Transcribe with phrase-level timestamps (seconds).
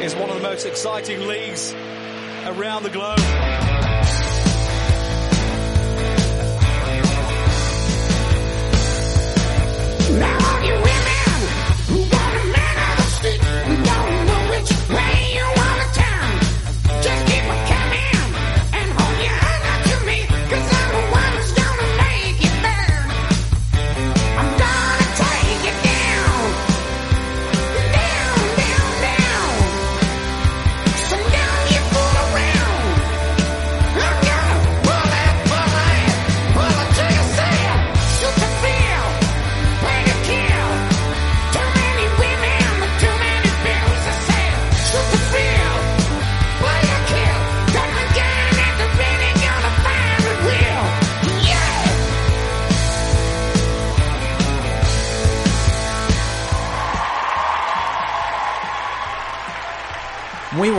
[0.00, 1.74] is one of the most exciting leagues
[2.46, 3.69] around the globe.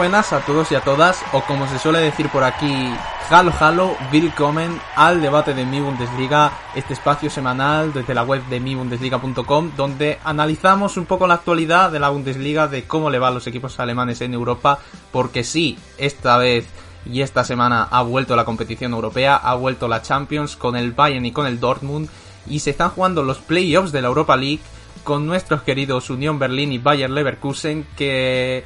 [0.02, 2.92] Buenas a todos y a todas, o como se suele decir por aquí,
[3.30, 8.60] Halo Halo, willkommen al debate de mi Bundesliga, este espacio semanal desde la web de
[8.60, 13.32] mibundesliga.com, donde analizamos un poco la actualidad de la Bundesliga, de cómo le va a
[13.32, 14.80] los equipos alemanes en Europa,
[15.12, 16.66] porque sí, esta vez
[17.06, 21.28] y esta semana ha vuelto la competición europea, ha vuelto la Champions con el Bayern
[21.28, 22.10] y con el Dortmund,
[22.48, 24.62] y se están jugando los playoffs de la Europa League
[25.04, 28.64] con nuestros queridos Unión Berlín y Bayern Leverkusen, que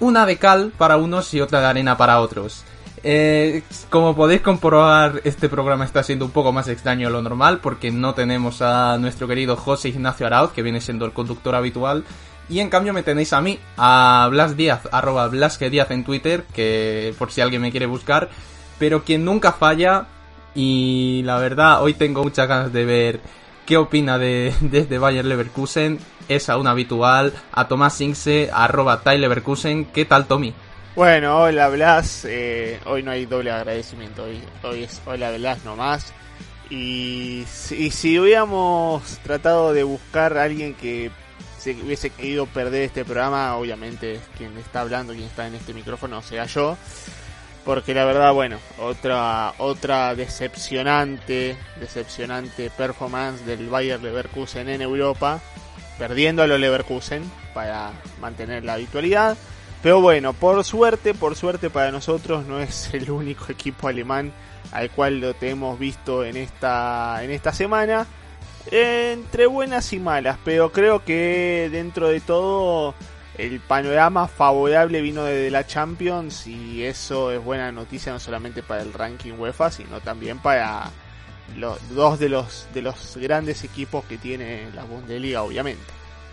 [0.00, 2.64] una de cal para unos y otra de arena para otros.
[3.02, 7.60] Eh, como podéis comprobar, este programa está siendo un poco más extraño de lo normal
[7.62, 12.04] porque no tenemos a nuestro querido José Ignacio Arauz, que viene siendo el conductor habitual.
[12.48, 16.44] Y en cambio me tenéis a mí, a Blas Díaz, arroba Blasque Díaz en Twitter,
[16.52, 18.28] que por si alguien me quiere buscar,
[18.78, 20.06] pero quien nunca falla,
[20.54, 23.20] y la verdad, hoy tengo muchas ganas de ver
[23.70, 30.26] qué opina de, desde Bayer Leverkusen, es aún habitual, a Tomás Singse, arroba ¿qué tal
[30.26, 30.52] Tommy?
[30.96, 36.12] Bueno, hola Blas, eh, hoy no hay doble agradecimiento, hoy, hoy es hola Blas nomás.
[36.68, 41.12] Y, y si hubiéramos tratado de buscar a alguien que
[41.56, 46.22] se hubiese querido perder este programa, obviamente quien está hablando, quien está en este micrófono,
[46.22, 46.76] sea yo.
[47.64, 55.40] Porque la verdad, bueno, otra otra decepcionante, decepcionante performance del Bayer Leverkusen en Europa,
[55.98, 57.22] perdiendo a los Leverkusen
[57.52, 59.36] para mantener la habitualidad.
[59.82, 64.32] Pero bueno, por suerte, por suerte para nosotros no es el único equipo alemán
[64.72, 68.06] al cual lo tenemos visto en esta en esta semana.
[68.70, 72.94] Entre buenas y malas, pero creo que dentro de todo
[73.40, 78.82] el panorama favorable vino desde la Champions y eso es buena noticia no solamente para
[78.82, 80.90] el ranking UEFA, sino también para
[81.56, 85.82] los dos de los de los grandes equipos que tiene la Bundesliga, obviamente.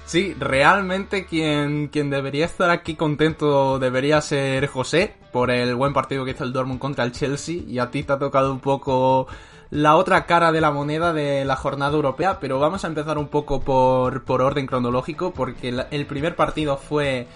[0.06, 6.24] Sí, realmente quien, quien debería estar aquí contento debería ser José por el buen partido
[6.24, 9.28] que hizo el Dortmund contra el Chelsea y a ti te ha tocado un poco
[9.70, 13.28] la otra cara de la moneda de la jornada europea, pero vamos a empezar un
[13.28, 17.28] poco por, por orden cronológico porque el primer partido fue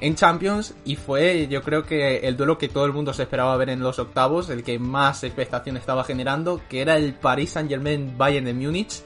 [0.00, 3.56] en Champions y fue yo creo que el duelo que todo el mundo se esperaba
[3.56, 7.68] ver en los octavos, el que más expectación estaba generando, que era el Paris Saint
[7.68, 9.02] Germain Bayern de Múnich.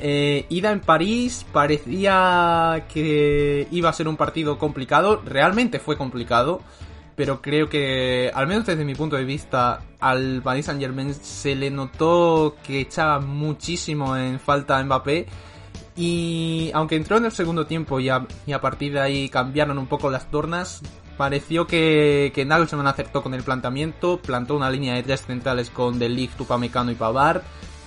[0.00, 6.60] Eh, ida en París parecía que iba a ser un partido complicado, realmente fue complicado,
[7.18, 11.56] pero creo que, al menos desde mi punto de vista, al Paris Saint Germain se
[11.56, 15.26] le notó que echaba muchísimo en falta a Mbappé.
[15.96, 18.24] Y aunque entró en el segundo tiempo y a,
[18.60, 20.80] partir de ahí cambiaron un poco las tornas,
[21.16, 25.98] pareció que, que Nagelsmann acertó con el planteamiento, plantó una línea de tres centrales con
[25.98, 27.42] De Ligt, Upamecano y Pavard,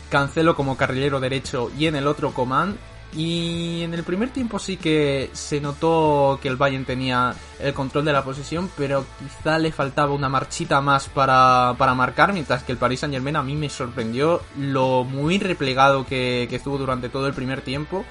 [0.09, 2.77] Cancelo como carrilero derecho y en el otro Coman.
[3.13, 8.05] Y en el primer tiempo sí que se notó que el Bayern tenía el control
[8.05, 12.71] de la posesión, pero quizá le faltaba una marchita más para, para marcar, mientras que
[12.71, 17.09] el Paris Saint Germain a mí me sorprendió lo muy replegado que, que estuvo durante
[17.09, 18.05] todo el primer tiempo.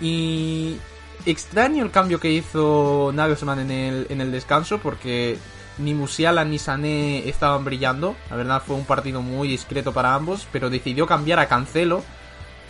[0.00, 0.78] Y
[1.26, 5.38] extraño el cambio que hizo Nagelsmann en el, en el descanso, porque
[5.78, 8.16] ni Musiala ni Sané estaban brillando.
[8.30, 12.02] La verdad fue un partido muy discreto para ambos, pero decidió cambiar a Cancelo,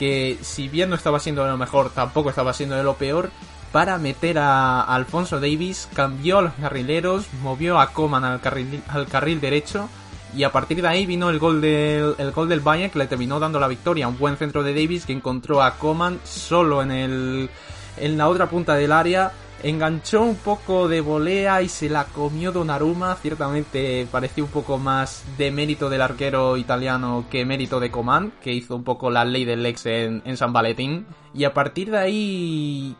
[0.00, 3.31] que si bien no estaba siendo de lo mejor, tampoco estaba siendo de lo peor,
[3.70, 9.06] para meter a Alfonso Davis, cambió a los carrileros, movió a Coman al carril, al
[9.08, 9.91] carril derecho
[10.35, 13.08] y a partir de ahí vino el gol del, el gol del Bayern que le
[13.08, 14.08] terminó dando la victoria.
[14.08, 17.50] Un buen centro de Davis que encontró a Coman solo en, el,
[17.99, 19.32] en la otra punta del área.
[19.62, 23.14] Enganchó un poco de volea y se la comió Donnarumma.
[23.16, 28.52] Ciertamente pareció un poco más de mérito del arquero italiano que mérito de Coman, que
[28.52, 31.06] hizo un poco la ley del ex en, en San Valentín.
[31.34, 32.96] Y a partir de ahí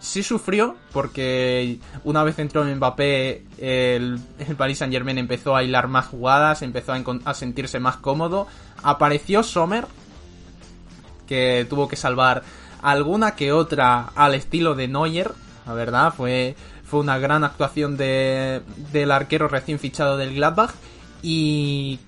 [0.00, 5.86] sí sufrió porque una vez entró Mbappé el, el Paris Saint Germain empezó a hilar
[5.86, 8.48] más jugadas, empezó a, a sentirse más cómodo.
[8.82, 9.86] Apareció Sommer
[11.28, 12.42] que tuvo que salvar
[12.82, 15.30] alguna que otra al estilo de Neuer,
[15.66, 18.62] la verdad, fue, fue una gran actuación de,
[18.92, 20.72] del arquero recién fichado del Gladbach
[21.22, 22.00] y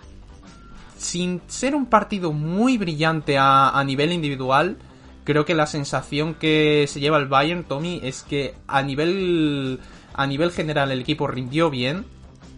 [0.96, 4.78] sin ser un partido muy brillante a, a nivel individual,
[5.24, 9.80] creo que la sensación que se lleva el Bayern, Tommy, es que a nivel
[10.14, 12.04] a nivel general el equipo rindió bien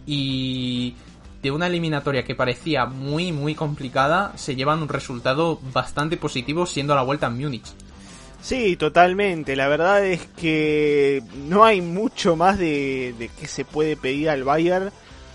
[0.07, 0.95] y
[1.43, 6.95] de una eliminatoria que parecía muy muy complicada se llevan un resultado bastante positivo siendo
[6.95, 7.73] la vuelta en Múnich.
[8.47, 9.57] Sí, totalmente.
[9.57, 14.45] La verdad es que no hay mucho más de, de que se puede pedir al
[14.45, 14.93] Bayern.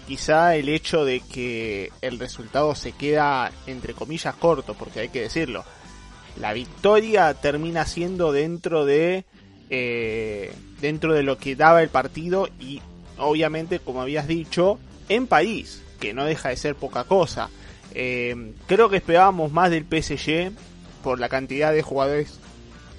[0.07, 5.23] Quizá el hecho de que el resultado se queda entre comillas corto, porque hay que
[5.23, 5.65] decirlo.
[6.39, 9.25] La victoria termina siendo dentro de
[9.69, 12.81] eh, dentro de lo que daba el partido y
[13.17, 14.79] obviamente, como habías dicho,
[15.09, 17.49] en París, que no deja de ser poca cosa.
[17.93, 20.53] Eh, creo que esperábamos más del PSG
[21.03, 22.39] por la cantidad de jugadores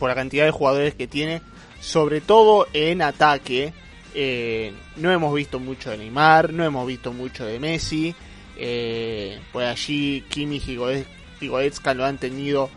[0.02, 1.42] por la cantidad de jugadores que tiene,
[1.80, 3.72] sobre todo en ataque.
[4.16, 8.12] Eh, no hemos visto mucho de Neymar, no hemos visto mucho de Messi.
[8.56, 11.04] Eh, pues allí Kimmich y Goe-
[11.40, 12.68] y Goetzka lo han tenido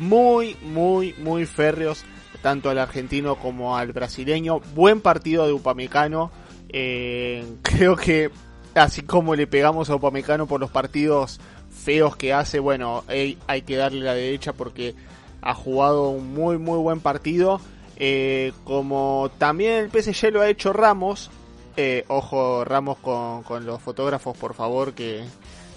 [0.00, 2.04] muy, muy, muy férreos,
[2.42, 4.58] tanto al argentino como al brasileño.
[4.74, 6.32] Buen partido de Upamecano.
[6.68, 8.28] Eh, creo que
[8.74, 11.38] así como le pegamos a Upamecano por los partidos
[11.70, 14.96] feos que hace, bueno, hay que darle la derecha porque
[15.42, 17.60] ha jugado un muy muy buen partido.
[17.96, 21.30] Eh, como también el PSG lo ha hecho Ramos.
[21.76, 25.24] eh, ojo Ramos con, con los fotógrafos, por favor, que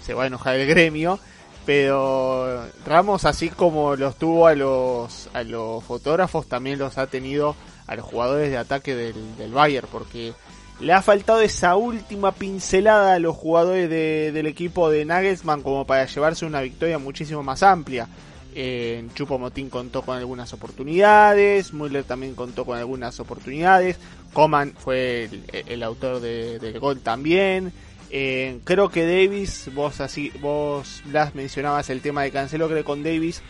[0.02, 1.18] se va a enojar el gremio.
[1.64, 7.56] Pero Ramos, así como los tuvo a los, a los fotógrafos, también los ha tenido
[7.88, 9.88] a los jugadores de ataque del, del Bayern.
[9.90, 10.32] Porque
[10.80, 15.84] le ha faltado esa última pincelada a los jugadores de- del equipo de Nagelsmann como
[15.86, 18.08] para llevarse una victoria muchísimo más amplia.
[18.58, 23.98] Eh, Chupo Motín contó con algunas oportunidades, Müller también contó con algunas oportunidades,
[24.32, 25.28] Coman fue
[25.66, 27.70] el, autor de- del gol también.
[28.10, 32.84] Eh, creo que Davis, vos así, vos Blas mencionabas el tema de Cancelo, creo que
[32.84, 33.42] con Davis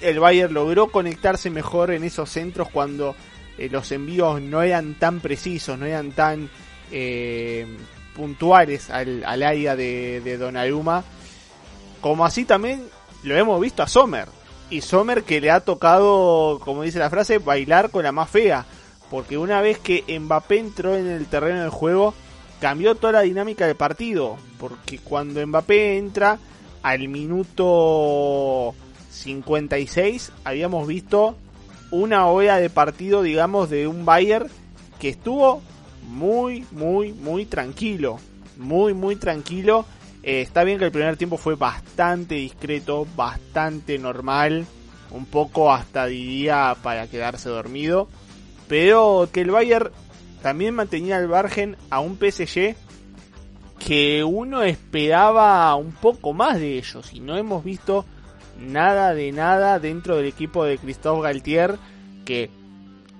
[0.00, 3.14] el Bayern logró conectarse mejor en esos centros cuando
[3.58, 6.50] eh, los envíos no eran tan precisos, no eran tan
[6.90, 7.64] eh,
[8.16, 11.04] puntuales al, al área de, de Donnarumma.
[12.00, 12.82] Como así también
[13.26, 14.28] lo hemos visto a Sommer.
[14.70, 18.64] Y Sommer que le ha tocado, como dice la frase, bailar con la más fea.
[19.10, 22.14] Porque una vez que Mbappé entró en el terreno del juego,
[22.60, 24.36] cambió toda la dinámica del partido.
[24.58, 26.38] Porque cuando Mbappé entra
[26.82, 28.74] al minuto
[29.10, 31.36] 56, habíamos visto
[31.90, 34.48] una hora de partido, digamos, de un Bayern
[35.00, 35.62] que estuvo
[36.08, 38.20] muy, muy, muy tranquilo.
[38.56, 39.84] Muy, muy tranquilo.
[40.26, 44.66] Eh, está bien que el primer tiempo fue bastante discreto, bastante normal.
[45.12, 48.08] Un poco hasta diría para quedarse dormido.
[48.66, 49.92] Pero que el Bayern
[50.42, 52.74] también mantenía al margen a un PSG
[53.78, 57.12] que uno esperaba un poco más de ellos.
[57.12, 58.04] Y no hemos visto
[58.58, 61.78] nada de nada dentro del equipo de Christophe Galtier.
[62.24, 62.50] Que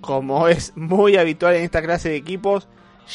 [0.00, 2.66] como es muy habitual en esta clase de equipos,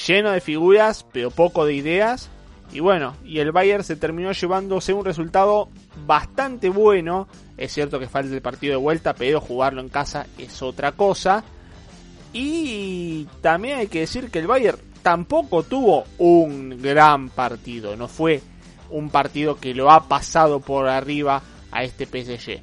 [0.08, 2.30] lleno de figuras, pero poco de ideas.
[2.74, 5.70] Y bueno, y el Bayern se terminó llevándose un resultado
[6.06, 7.28] bastante bueno.
[7.58, 11.44] Es cierto que falta el partido de vuelta, pero jugarlo en casa es otra cosa.
[12.34, 17.98] Y también hay que decir que el Bayern tampoco tuvo un gran partido.
[17.98, 18.42] No fue
[18.90, 22.62] un partido que lo ha pasado por arriba a este PSG.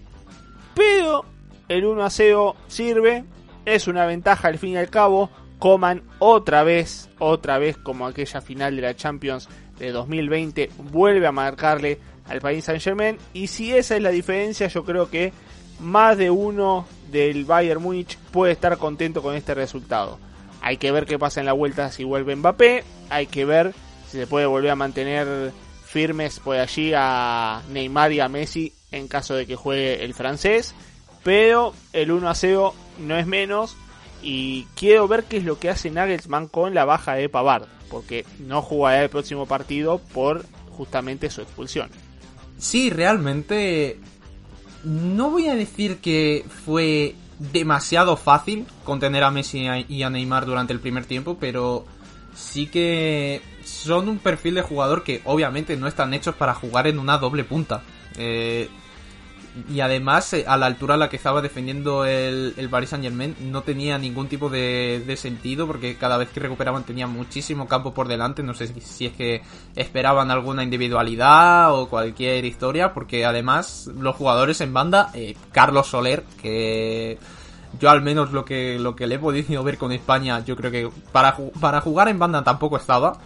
[0.74, 1.24] Pero
[1.68, 3.24] el 1 a 0 sirve.
[3.66, 5.28] Es una ventaja al fin y al cabo.
[5.58, 11.32] Coman otra vez, otra vez como aquella final de la Champions de 2020, vuelve a
[11.32, 13.18] marcarle al Paris Saint Germain.
[13.32, 15.32] Y si esa es la diferencia, yo creo que
[15.80, 20.18] más de uno del Bayern Múnich puede estar contento con este resultado.
[20.60, 22.84] Hay que ver qué pasa en la vuelta si vuelve Mbappé.
[23.10, 23.74] Hay que ver
[24.08, 25.52] si se puede volver a mantener
[25.84, 30.74] firmes por allí a Neymar y a Messi en caso de que juegue el francés.
[31.22, 33.76] Pero el 1 a 0 no es menos.
[34.20, 37.77] Y quiero ver qué es lo que hace Nagelsmann con la baja de Pavard.
[37.90, 40.44] Porque no jugará el próximo partido por
[40.76, 41.90] justamente su expulsión.
[42.58, 43.98] Sí, realmente
[44.84, 50.72] no voy a decir que fue demasiado fácil contener a Messi y a Neymar durante
[50.72, 51.86] el primer tiempo, pero
[52.34, 56.98] sí que son un perfil de jugador que obviamente no están hechos para jugar en
[56.98, 57.82] una doble punta.
[58.16, 58.68] Eh,
[59.70, 63.04] Y además, eh, a la altura a la que estaba defendiendo el, el Paris Saint
[63.04, 67.66] Germain, no tenía ningún tipo de, de sentido, porque cada vez que recuperaban tenía muchísimo
[67.66, 68.42] campo por delante.
[68.42, 69.42] No sé si, es que
[69.74, 76.24] esperaban alguna individualidad o cualquier historia, porque además los jugadores en banda, eh, Carlos Soler,
[76.40, 77.18] que
[77.78, 80.70] yo al menos lo que, lo que le he podido ver con España, yo creo
[80.70, 83.18] que para, para jugar en banda tampoco estaba.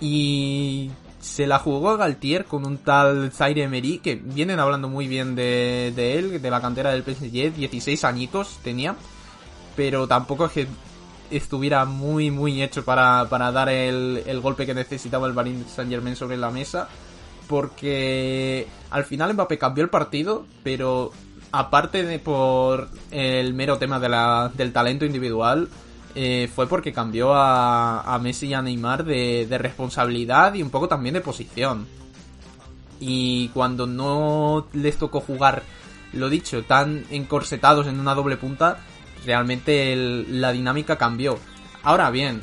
[0.00, 5.34] Y se la jugó Galtier con un tal Zaire Emery, que vienen hablando muy bien
[5.34, 8.96] de, de él, de la cantera del PSG, 16 añitos tenía,
[9.74, 10.66] pero tampoco es que
[11.30, 15.90] estuviera muy muy hecho para, para dar el, el golpe que necesitaba el Paris Saint
[15.90, 16.88] Germain sobre la mesa,
[17.48, 21.10] porque al final Mbappé cambió el partido, pero
[21.52, 25.68] aparte de por el mero tema de la, del talento individual,
[26.18, 30.70] eh, fue porque cambió a, a Messi y a Neymar de, de responsabilidad y un
[30.70, 31.86] poco también de posición.
[32.98, 35.62] Y cuando no les tocó jugar,
[36.14, 38.78] lo dicho, tan encorsetados en una doble punta,
[39.26, 41.38] realmente la dinámica cambió.
[41.82, 42.40] Ahora bien,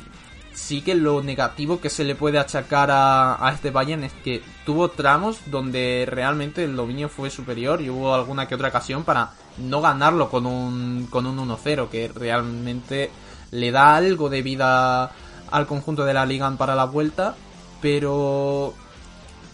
[0.52, 4.40] sí que lo negativo que se le puede achacar a, a este Bayern es que
[4.64, 9.32] tuvo tramos donde realmente el dominio fue superior y hubo alguna que otra ocasión para
[9.58, 13.10] no ganarlo con un, con un 1-0, que realmente
[13.54, 15.12] le da algo de vida
[15.50, 17.36] al conjunto de la liga para la vuelta,
[17.80, 18.74] pero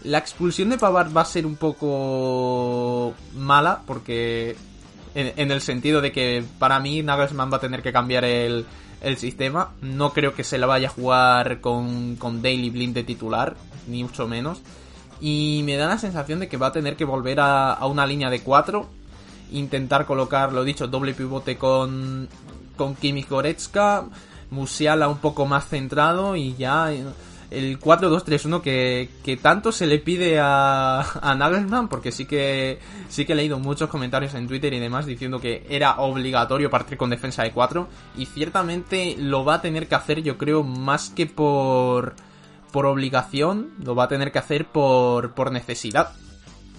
[0.04, 4.57] la expulsión de Pavard va a ser un poco mala porque
[5.14, 8.64] en, el sentido de que para mí Nagelsmann va a tener que cambiar el,
[9.02, 9.73] el sistema.
[9.83, 14.02] No creo que se la vaya a jugar con, con Daily Blind de titular, ni
[14.02, 14.62] mucho menos.
[15.21, 18.07] Y me da la sensación de que va a tener que volver a, a una
[18.07, 18.88] línea de 4.
[19.52, 22.28] Intentar colocar, lo dicho, doble pivote con,
[22.81, 24.07] con Kimmich Goretzka.
[24.49, 30.41] Musiala un poco más centrado y ya el 4-2-3-1 que, que tanto se le pide
[30.41, 32.79] a, a Nagelsmann, porque sí que,
[33.11, 36.97] sí que he leído muchos comentarios en Twitter y demás diciendo que era obligatorio partir
[36.97, 41.11] con defensa de 4, y ciertamente lo va a tener que hacer yo creo más
[41.11, 42.15] que por,
[42.73, 46.13] por obligación, lo va a tener que hacer por, por necesidad.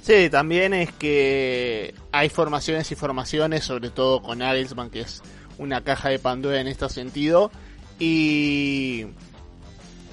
[0.02, 5.22] Sí, también es que hay formaciones y formaciones, sobre todo con Nagelsmann, que es
[5.62, 7.52] una caja de Pandora en este sentido.
[8.00, 9.06] Y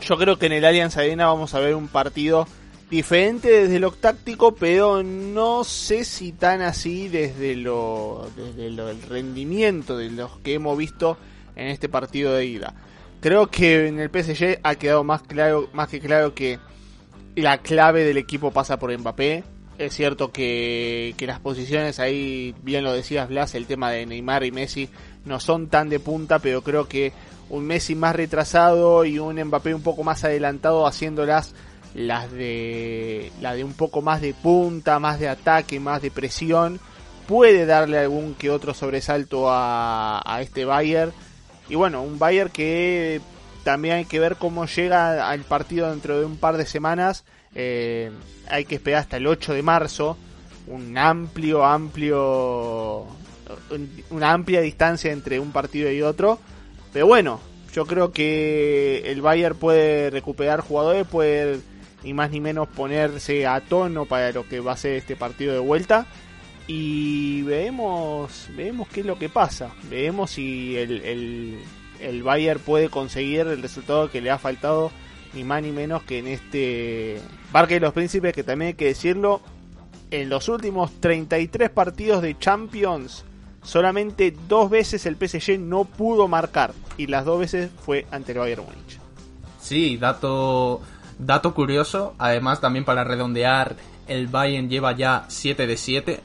[0.02, 2.46] yo creo que en el Allianz Arena vamos a ver un partido
[2.90, 9.96] diferente desde lo táctico, pero no sé si tan así desde lo desde el rendimiento
[9.96, 11.18] de los que hemos visto
[11.56, 12.74] en este partido de ida.
[13.20, 16.58] Creo que en el PSG ha quedado más claro más que claro que
[17.36, 19.44] la clave del equipo pasa por Mbappé.
[19.78, 24.44] Es cierto que, que las posiciones ahí, bien lo decías Blas, el tema de Neymar
[24.44, 24.88] y Messi
[25.28, 27.12] no son tan de punta, pero creo que
[27.50, 31.54] un Messi más retrasado y un Mbappé un poco más adelantado haciéndolas
[31.94, 36.80] las de la de un poco más de punta, más de ataque, más de presión,
[37.26, 41.12] puede darle algún que otro sobresalto a, este Bayern.
[41.68, 43.20] Y bueno, un Bayern que
[43.64, 47.24] también hay que ver cómo llega al partido dentro de un par de semanas.
[47.54, 48.10] Eh,
[48.48, 50.16] hay que esperar hasta el 8 de marzo.
[50.66, 53.06] Un amplio, amplio.
[53.70, 56.38] Un- Una amplia distancia entre un partido y otro.
[56.92, 57.40] Pero bueno,
[57.74, 61.60] yo creo que el Bayern puede recuperar jugadores, puede
[62.04, 65.52] ni más ni menos ponerse a tono para lo que va a ser este partido
[65.52, 66.06] de vuelta.
[66.66, 69.70] Y veremos, veremos qué es lo que pasa.
[69.88, 71.58] Veremos si el, el,
[72.00, 74.90] el Bayern puede conseguir el resultado que le ha faltado,
[75.34, 77.20] ni más ni menos que en este
[77.52, 79.40] Parque de los Príncipes, que también hay que decirlo,
[80.10, 83.24] en los últimos 33 partidos de Champions,
[83.68, 86.72] solamente dos veces el PSG no pudo marcar.
[86.96, 88.98] Y las dos veces fue ante el Bayern Múnich.
[89.60, 90.80] Sí, dato,
[91.18, 92.14] dato curioso.
[92.18, 96.20] Además, también para redondear, el Bayern lleva ya 7 de 7.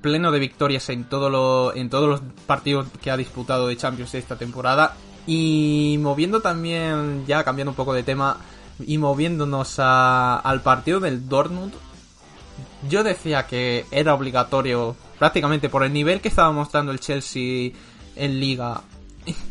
[0.00, 4.94] Pleno de victorias en, todos los partidos que ha disputado de Champions esta temporada.
[5.26, 8.38] Y moviendo también, ya cambiando un poco de tema,
[8.80, 11.74] y moviéndonos a- al partido del Dortmund.
[12.88, 17.72] Yo decía que era obligatorio, prácticamente por el nivel que estaba mostrando el Chelsea
[18.16, 18.82] en liga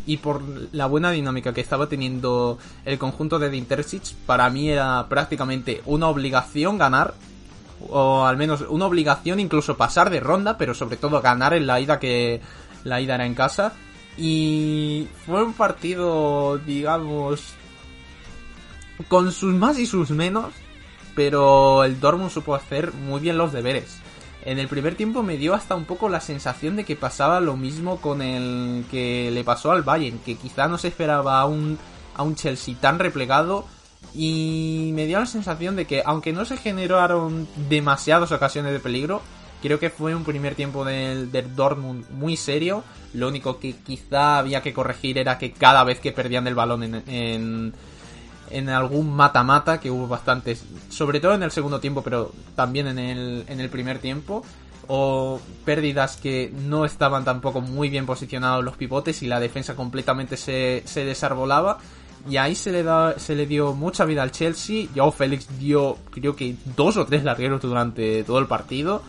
[0.06, 5.08] y por la buena dinámica que estaba teniendo el conjunto de Intercic, para mí era
[5.08, 7.14] prácticamente una obligación ganar,
[7.90, 11.80] o al menos una obligación incluso pasar de ronda, pero sobre todo ganar en la
[11.80, 12.42] ida que
[12.84, 13.74] la ida era en casa.
[14.18, 17.54] Y fue un partido, digamos,
[19.08, 20.54] con sus más y sus menos,
[21.14, 24.00] pero el Dortmund supo hacer muy bien los deberes.
[24.48, 27.58] En el primer tiempo me dio hasta un poco la sensación de que pasaba lo
[27.58, 31.78] mismo con el que le pasó al Bayern, que quizá no se esperaba a un,
[32.16, 33.66] a un Chelsea tan replegado
[34.16, 39.22] y me dio la sensación de que aunque no se generaron demasiadas ocasiones de peligro,
[39.62, 42.84] Creo que fue un primer tiempo del, del Dortmund muy serio.
[43.14, 46.84] Lo único que quizá había que corregir era que cada vez que perdían el balón
[46.84, 47.74] en, en,
[48.50, 53.00] en algún mata-mata, que hubo bastantes, sobre todo en el segundo tiempo, pero también en
[53.00, 54.44] el, en el primer tiempo,
[54.88, 60.38] o pérdidas que no estaban tampoco muy bien posicionados los pivotes y la defensa completamente
[60.38, 61.80] se, se desarbolaba.
[62.30, 64.88] Y ahí se le, da, se le dio mucha vida al Chelsea.
[64.94, 69.02] Joao Félix dio, creo que dos o tres largueros durante todo el partido.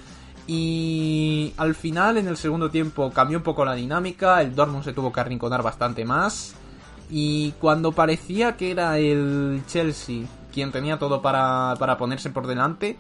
[0.47, 4.41] Y al final, en el segundo tiempo, cambió un poco la dinámica.
[4.41, 6.55] El Dortmund se tuvo que arrinconar bastante más.
[7.11, 12.97] Y cuando parecía que era el Chelsea quien tenía todo para, para ponerse por delante,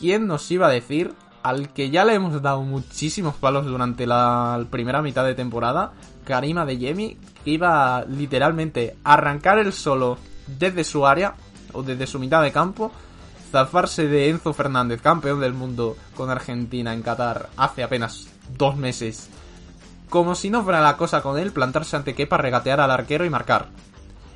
[0.00, 1.14] ¿quién nos iba a decir?
[1.42, 5.92] Al que ya le hemos dado muchísimos palos durante la primera mitad de temporada,
[6.24, 10.18] Karima de Yemi, que iba literalmente a arrancar el solo
[10.58, 11.34] desde su área,
[11.72, 12.90] o desde su mitad de campo,
[13.50, 19.28] zafarse de Enzo Fernández, campeón del mundo con Argentina en Qatar hace apenas dos meses.
[20.10, 23.30] Como si no fuera la cosa con él, plantarse ante Kepa, regatear al arquero y
[23.30, 23.68] marcar.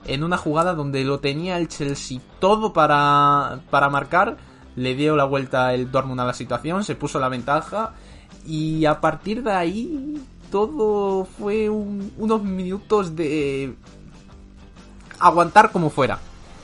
[0.07, 4.37] En una jugada donde lo tenía el Chelsea todo para, para marcar,
[4.77, 7.93] le dio la vuelta el Dortmund a la situación, se puso la ventaja
[8.47, 13.75] y a partir de ahí todo fue un- unos minutos de
[15.19, 16.19] aguantar como fuera.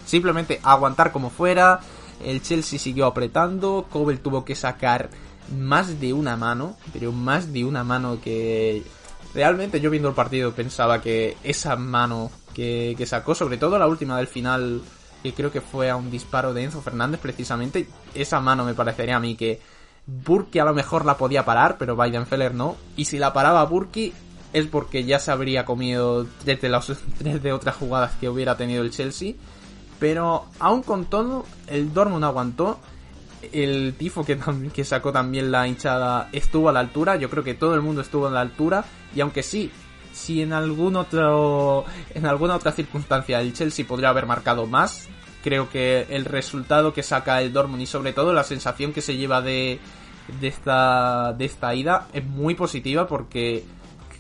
[0.05, 1.81] Simplemente aguantar como fuera.
[2.25, 3.87] El Chelsea siguió apretando.
[3.91, 5.11] Kobel tuvo que sacar
[5.57, 6.77] más de una mano.
[6.93, 8.83] Pero más de una mano que...
[9.37, 13.87] Realmente yo viendo el partido pensaba que esa mano que, que sacó, sobre todo la
[13.87, 14.81] última del final,
[15.23, 19.17] que creo que fue a un disparo de Enzo Fernández precisamente, esa mano me parecería
[19.17, 19.61] a mí que
[20.07, 22.77] Burki a lo mejor la podía parar, pero Weidenfeller no.
[22.97, 24.15] Y si la paraba Burki
[24.55, 26.87] es porque ya se habría comido tres de, las,
[27.19, 29.35] tres de otras jugadas que hubiera tenido el Chelsea.
[30.01, 32.79] Pero aún con todo, el Dortmund aguantó.
[33.53, 34.39] El tifo que,
[34.73, 37.17] que sacó también la hinchada estuvo a la altura.
[37.17, 38.85] Yo creo que todo el mundo estuvo a la altura.
[39.15, 39.71] Y aunque sí,
[40.13, 45.09] si en algún otro, en alguna otra circunstancia el Chelsea podría haber marcado más,
[45.45, 49.17] creo que el resultado que saca el Dortmund y sobre todo la sensación que se
[49.17, 49.79] lleva de,
[50.41, 53.65] de esta, de esta ida es muy positiva porque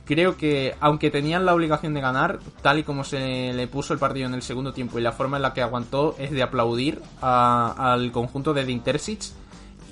[0.07, 3.99] creo que aunque tenían la obligación de ganar, tal y como se le puso el
[3.99, 7.03] partido en el segundo tiempo y la forma en la que aguantó es de aplaudir
[7.21, 9.21] al conjunto de Dintersic.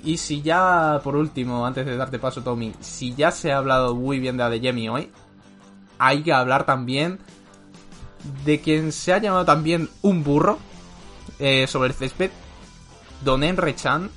[0.04, 3.94] Y si ya, por último, antes de darte paso, Tommy, si ya se ha hablado
[3.94, 5.10] muy bien de Adeyemi hoy,
[5.98, 7.18] hay que hablar también
[8.44, 10.58] de quien se ha llamado también un burro
[11.38, 12.30] eh, sobre el césped,
[13.22, 14.10] Don Enre Chan,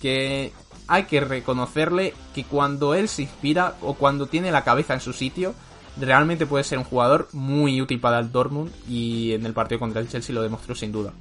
[0.00, 0.52] que
[0.86, 5.12] hay que reconocerle que cuando él se inspira o cuando tiene la cabeza en su
[5.12, 5.54] sitio,
[5.98, 10.00] realmente puede ser un jugador muy útil para el Dortmund y en el partido contra
[10.00, 11.12] el Chelsea lo demostró sin duda.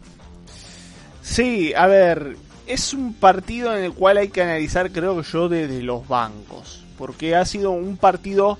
[1.21, 2.35] Sí, a ver,
[2.67, 6.83] es un partido en el cual hay que analizar, creo yo, desde los bancos.
[6.97, 8.57] Porque ha sido un partido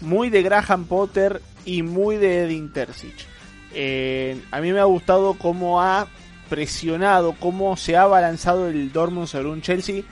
[0.00, 3.14] muy de Graham Potter y muy de Edin Terzic.
[3.74, 6.08] Eh, a mí me ha gustado cómo ha
[6.50, 10.02] presionado, cómo se ha balanzado el Dortmund sobre un Chelsea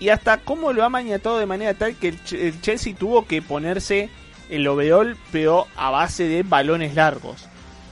[0.00, 3.26] y hasta cómo lo ha maniatado de manera tal que el, Ch- el Chelsea tuvo
[3.26, 4.08] que ponerse
[4.48, 7.46] el overall, pero a base de balones largos.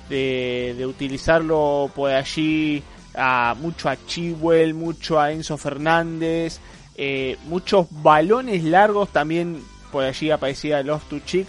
[0.08, 2.82] De, utilizarlo por allí
[3.14, 6.60] a, mucho a Chiwell, mucho a Enzo Fernández,
[6.96, 11.46] eh, muchos balones largos también por allí aparecía Loftus Cheek,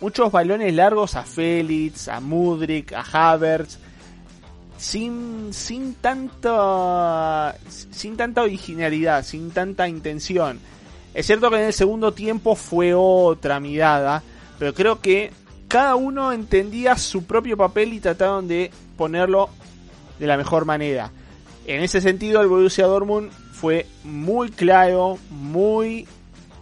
[0.00, 3.78] muchos balones largos a Félix, a Mudrik, a Havertz,
[4.80, 10.58] sin, sin tanta sin tanta originalidad, sin tanta intención.
[11.12, 14.22] Es cierto que en el segundo tiempo fue otra mirada,
[14.58, 15.32] pero creo que
[15.68, 19.50] cada uno entendía su propio papel y trataron de ponerlo
[20.18, 21.12] de la mejor manera.
[21.66, 26.08] En ese sentido, el Borussia Dortmund fue muy claro, muy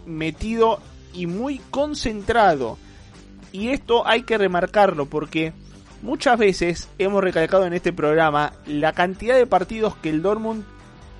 [0.05, 0.81] metido
[1.13, 2.77] y muy concentrado.
[3.53, 5.53] Y esto hay que remarcarlo porque
[6.01, 10.63] muchas veces hemos recalcado en este programa la cantidad de partidos que el Dortmund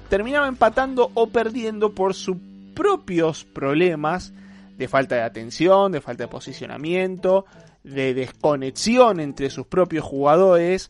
[0.10, 2.38] terminaba empatando o perdiendo por sus
[2.76, 4.34] propios problemas
[4.78, 7.46] de falta de atención, de falta de posicionamiento,
[7.84, 10.90] de desconexión entre sus propios jugadores,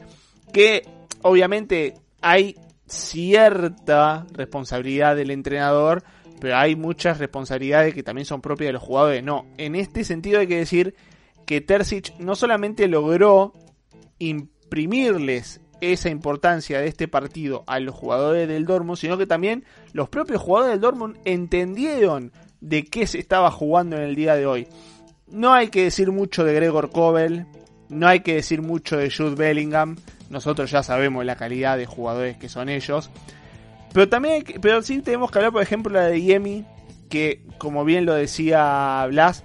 [0.54, 0.88] que
[1.22, 2.56] obviamente hay
[2.88, 6.04] cierta responsabilidad del entrenador,
[6.40, 9.24] pero hay muchas responsabilidades que también son propias de los jugadores.
[9.24, 10.96] No, en este sentido hay que decir
[11.46, 13.54] que Terzic no solamente logró
[14.20, 20.10] imprimirles esa importancia de este partido a los jugadores del Dortmund, sino que también los
[20.10, 24.68] propios jugadores del Dortmund entendieron de qué se estaba jugando en el día de hoy.
[25.28, 27.46] No hay que decir mucho de Gregor Kobel,
[27.88, 29.96] no hay que decir mucho de Jude Bellingham,
[30.30, 33.10] nosotros ya sabemos la calidad de jugadores que son ellos,
[33.92, 36.64] Pero también, que- pero sí tenemos que hablar, por ejemplo, la de Yemi,
[37.10, 39.44] que como bien lo decía Blas,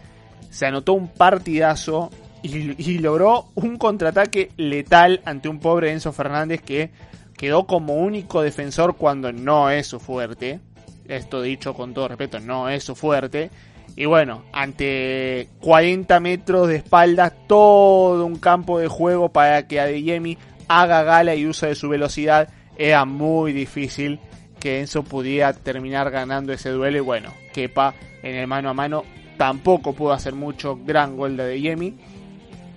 [0.51, 2.11] se anotó un partidazo
[2.45, 6.91] y, logró un contraataque letal ante un pobre Enzo Fernández que
[7.37, 10.61] quedó como único defensor cuando no es su fuerte.
[11.09, 13.51] Esto dicho con todo respeto, no es su fuerte.
[13.97, 20.37] Y bueno, ante 40 metros de espalda, todo un campo de juego para que Adeyemi
[20.69, 24.21] haga gala y uso de su velocidad, era muy difícil
[24.61, 26.99] que Enzo pudiera terminar ganando ese duelo.
[26.99, 29.05] Y bueno, Kepa en el mano a mano
[29.39, 30.79] tampoco pudo hacer mucho.
[30.85, 31.95] Gran gol de Adeyemi.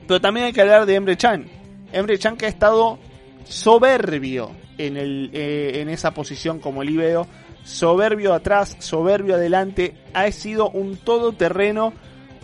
[0.07, 1.45] Pero también hay que hablar de Emre Chan.
[1.91, 2.97] Emre Chan que ha estado
[3.43, 7.27] soberbio en, el, eh, en esa posición como líbero.
[7.63, 9.95] Soberbio atrás, soberbio adelante.
[10.13, 11.93] Ha sido un todoterreno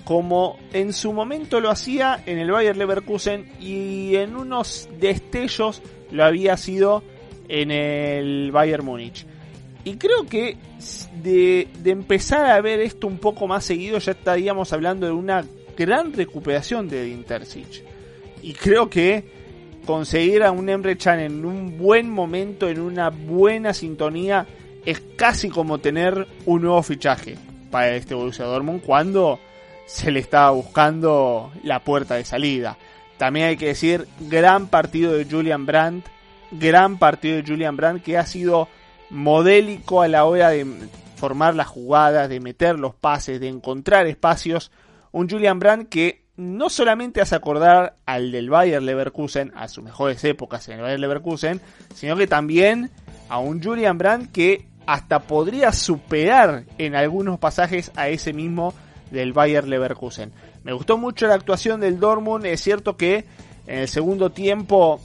[0.03, 6.25] como en su momento lo hacía en el Bayer Leverkusen y en unos destellos lo
[6.25, 7.03] había sido
[7.47, 9.25] en el Bayern Múnich.
[9.85, 10.57] Y creo que
[11.21, 15.45] de empezar a ver esto un poco más seguido ya estaríamos hablando de una
[15.75, 17.83] gran recuperación de Intercic.
[18.41, 19.23] Y creo que
[19.85, 24.47] conseguir a un Emre Chan en un buen momento, en una buena sintonía,
[24.85, 27.37] es casi como tener un nuevo fichaje
[27.71, 29.39] para este Borussia Dortmund cuando
[29.85, 32.77] se le estaba buscando la puerta de salida.
[33.17, 36.05] También hay que decir, gran partido de Julian Brandt,
[36.51, 38.67] gran partido de Julian Brandt que ha sido
[39.09, 40.65] modélico a la hora de
[41.15, 44.71] formar las jugadas, de meter los pases, de encontrar espacios.
[45.13, 50.23] Un Julian Brandt que no solamente hace acordar al del Bayer Leverkusen, a sus mejores
[50.23, 51.61] épocas en el Bayer Leverkusen,
[51.93, 52.89] sino que también
[53.29, 58.73] a un Julian Brandt que hasta podría superar en algunos pasajes a ese mismo
[59.11, 60.33] del Bayer Leverkusen.
[60.63, 63.25] Me gustó mucho la actuación del Dortmund, es cierto que
[63.67, 64.99] en el segundo tiempo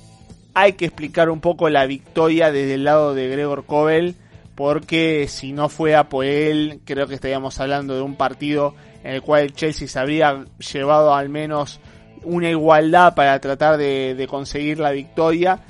[0.54, 4.16] hay que explicar un poco la victoria desde el lado de Gregor Kobel,
[4.54, 8.74] porque si no fuera por él, creo que estaríamos hablando de un partido
[9.08, 11.80] en el cual el Chelsea se habría llevado al menos
[12.24, 15.60] una igualdad para tratar de, de conseguir la victoria,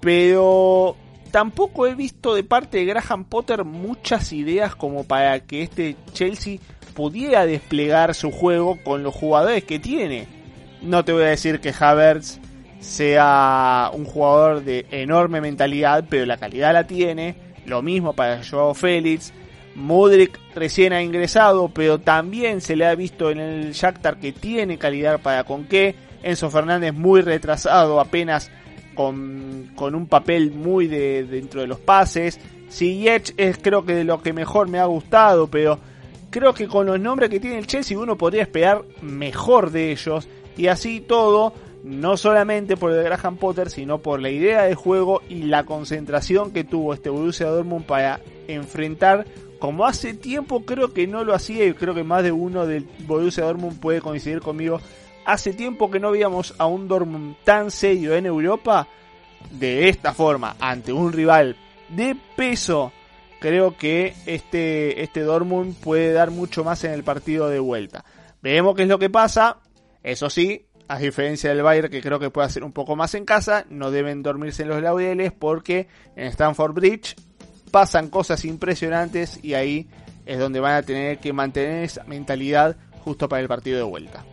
[0.00, 0.96] pero
[1.30, 6.58] tampoco he visto de parte de Graham Potter muchas ideas como para que este Chelsea
[6.94, 10.26] pudiera desplegar su juego con los jugadores que tiene.
[10.80, 12.40] No te voy a decir que Havertz
[12.78, 17.34] sea un jugador de enorme mentalidad, pero la calidad la tiene.
[17.66, 19.34] Lo mismo para Joao Félix.
[19.74, 24.78] Mudrik recién ha ingresado, pero también se le ha visto en el Shakhtar que tiene
[24.78, 25.94] calidad para con qué.
[26.22, 28.50] Enzo Fernández muy retrasado, apenas
[28.94, 32.38] con, con un papel muy de, dentro de los pases.
[32.70, 35.78] Ziyech es creo que de lo que mejor me ha gustado, pero
[36.30, 40.28] creo que con los nombres que tiene el Chelsea uno podría esperar mejor de ellos.
[40.56, 41.54] Y así todo,
[41.84, 46.52] no solamente por el Graham Potter, sino por la idea de juego y la concentración
[46.52, 49.26] que tuvo este Borussia Dortmund para enfrentar,
[49.60, 52.88] como hace tiempo creo que no lo hacía y creo que más de uno del
[53.00, 54.80] Borussia Dortmund puede coincidir conmigo.
[55.26, 58.88] Hace tiempo que no veíamos a un Dortmund tan serio en Europa
[59.50, 61.56] de esta forma ante un rival
[61.90, 62.90] de peso.
[63.38, 68.04] Creo que este, este Dortmund puede dar mucho más en el partido de vuelta.
[68.42, 69.58] Veremos qué es lo que pasa.
[70.02, 73.26] Eso sí, a diferencia del Bayern que creo que puede hacer un poco más en
[73.26, 77.14] casa, no deben dormirse en los laureles porque en Stamford Bridge
[77.70, 79.88] pasan cosas impresionantes y ahí
[80.26, 84.24] es donde van a tener que mantener esa mentalidad justo para el partido de vuelta.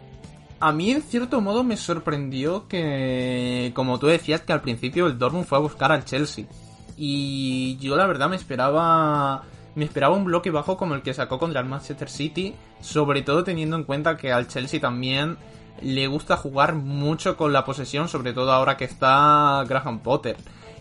[0.60, 5.20] A mí en cierto modo me sorprendió que, como tú decías, que al principio el
[5.20, 6.46] Dortmund fue a buscar al Chelsea.
[6.98, 9.44] Y yo la verdad me esperaba
[9.76, 13.44] me esperaba un bloque bajo como el que sacó contra el Manchester City, sobre todo
[13.44, 15.38] teniendo en cuenta que al Chelsea también
[15.82, 20.38] le gusta jugar mucho con la posesión, sobre todo ahora que está Graham Potter.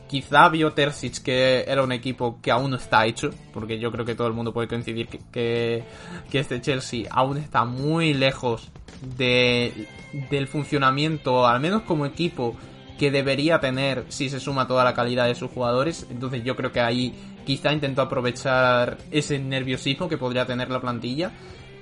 [0.09, 4.05] Quizá vio Terzic que era un equipo que aún no está hecho, porque yo creo
[4.05, 5.85] que todo el mundo puede coincidir que, que,
[6.31, 8.71] que este Chelsea aún está muy lejos
[9.16, 9.88] de,
[10.31, 12.57] del funcionamiento, al menos como equipo,
[12.99, 16.07] que debería tener si se suma toda la calidad de sus jugadores.
[16.11, 17.14] Entonces yo creo que ahí
[17.45, 21.33] quizá intentó aprovechar ese nerviosismo que podría tener la plantilla.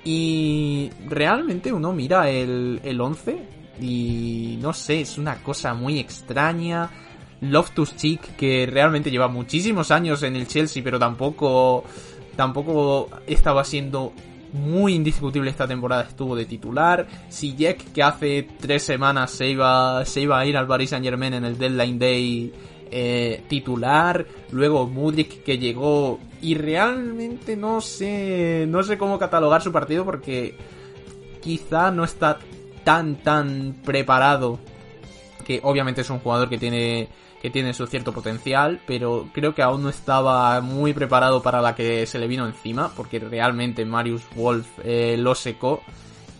[0.03, 3.43] Y realmente uno mira el, el 11
[3.81, 6.89] y no sé, es una cosa muy extraña.
[7.51, 11.83] Loftus Cheek, que realmente lleva muchísimos años en el Chelsea, pero tampoco,
[12.35, 14.13] tampoco estaba siendo
[14.53, 17.07] muy indiscutible esta temporada, estuvo de titular.
[17.29, 21.33] Sijek, que hace tres semanas se iba, se iba a ir al Paris Saint Germain
[21.33, 22.53] en el Deadline Day
[22.91, 24.25] eh, titular.
[24.51, 30.55] Luego Mudrik, que llegó y realmente no sé, no sé cómo catalogar su partido porque
[31.41, 32.39] quizá no está
[32.83, 34.59] tan, tan preparado.
[35.45, 37.09] Que obviamente es un jugador que tiene,
[37.45, 41.75] que tiene su cierto potencial, pero creo que aún no estaba muy preparado para la
[41.75, 45.83] que se le vino encima, porque realmente Marius Wolf eh, lo secó.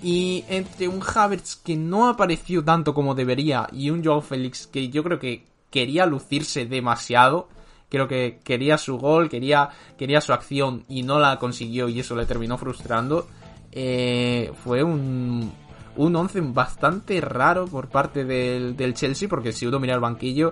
[0.01, 4.89] Y entre un Havertz que no apareció tanto como debería y un Joao Félix que
[4.89, 7.49] yo creo que quería lucirse demasiado,
[7.87, 12.15] creo que quería su gol, quería, quería su acción y no la consiguió y eso
[12.15, 13.27] le terminó frustrando,
[13.71, 15.53] eh, fue un,
[15.97, 20.51] un once bastante raro por parte del, del Chelsea, porque si uno mira el banquillo,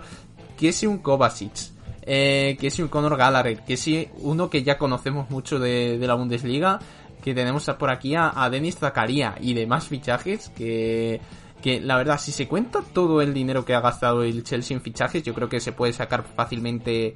[0.63, 1.73] que si un Kovacic,
[2.04, 6.13] eh, que si un Conor Gallagher, que si uno que ya conocemos mucho de, la
[6.13, 6.80] Bundesliga,
[7.21, 11.19] que tenemos por aquí a, a Denis Zakaria y demás fichajes que,
[11.62, 14.82] que la verdad si se cuenta todo el dinero que ha gastado el Chelsea en
[14.82, 17.15] fichajes yo creo que se puede sacar fácilmente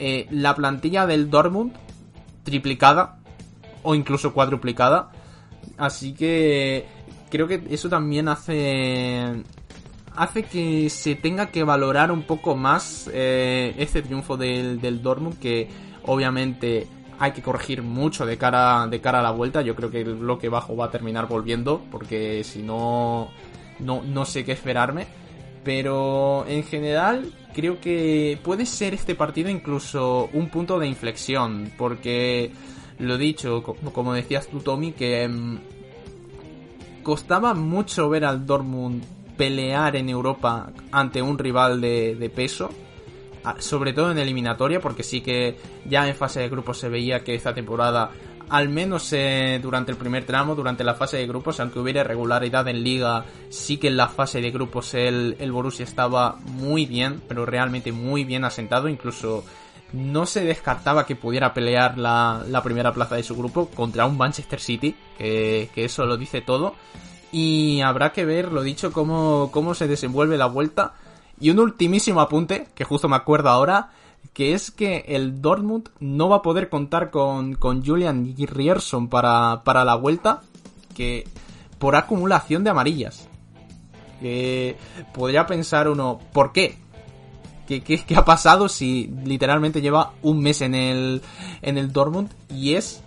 [0.00, 1.74] eh, la plantilla del Dortmund
[2.42, 3.20] triplicada
[3.84, 5.12] o incluso cuadruplicada.
[5.76, 6.84] Así que
[7.30, 9.44] creo que eso también hace
[10.18, 15.38] hace que se tenga que valorar un poco más eh, este triunfo del, del Dortmund
[15.38, 15.68] que
[16.06, 16.88] obviamente
[17.20, 19.62] hay que corregir mucho de cara, de cara a la vuelta.
[19.62, 23.28] Yo creo que el bloque bajo va a terminar volviendo, porque si no,
[23.78, 25.06] no, no sé qué esperarme.
[25.64, 32.52] Pero en general creo que puede ser este partido incluso un punto de inflexión, porque
[32.98, 35.58] lo dicho, como decías tú Tommy, que mmm,
[37.02, 42.70] costaba mucho ver al Dortmund pelear en Europa ante un rival de, peso
[43.60, 47.34] sobre todo en eliminatoria, porque sí que ya en fase de grupos se veía que
[47.34, 48.10] esta temporada,
[48.50, 52.68] al menos eh, durante el primer tramo, durante la fase de grupos, aunque hubiera irregularidad
[52.68, 57.22] en liga, sí que en la fase de grupos el, el Borussia estaba muy bien,
[57.26, 59.44] pero realmente muy bien asentado, incluso
[59.94, 64.60] no se descartaba que pudiera pelear la, primera plaza de su grupo contra un Manchester
[64.60, 66.74] City, que eso lo dice todo.
[67.30, 70.94] Y habrá que ver, lo dicho, cómo, cómo se desenvuelve la vuelta
[71.40, 73.90] y un ultimísimo apunte, que justo me acuerdo ahora,
[74.32, 79.62] que es que el Dortmund no va a poder contar con, con Julian Rierson para,
[79.64, 80.42] para la vuelta,
[80.94, 81.26] que
[81.78, 83.28] por acumulación de amarillas.
[84.20, 84.76] Que
[85.14, 86.76] podría pensar uno, ¿por qué?
[87.68, 91.22] ¿Qué, qué, qué ha pasado si literalmente lleva un mes en el,
[91.62, 92.30] en el Dortmund?
[92.50, 93.02] Y es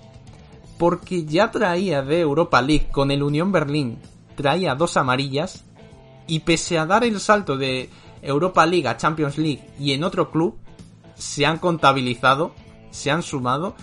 [0.81, 3.99] porque ya traía de Europa League con el Unión Berlín,
[4.35, 5.63] traía dos amarillas,
[6.25, 7.87] y pese a dar el salto de
[8.23, 10.57] Europa League a Champions League y en otro club
[11.13, 12.55] se han contabilizado,
[12.89, 13.75] se han sumado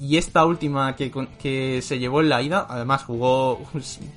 [0.00, 3.60] y esta última que, que se llevó en la ida, además jugó,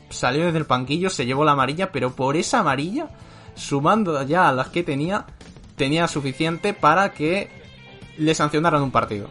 [0.10, 3.10] salió desde el panquillo, se llevó la amarilla, pero por esa amarilla,
[3.56, 5.26] sumando ya a las que tenía,
[5.76, 7.50] tenía suficiente para que
[8.18, 9.28] le sancionaran un partido.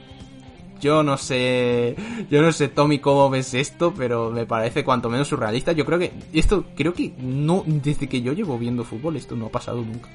[0.80, 1.96] Yo no sé,
[2.30, 5.72] yo no sé Tommy cómo ves esto, pero me parece cuanto menos surrealista.
[5.72, 9.46] Yo creo que esto, creo que no, desde que yo llevo viendo fútbol esto no
[9.46, 10.08] ha pasado nunca.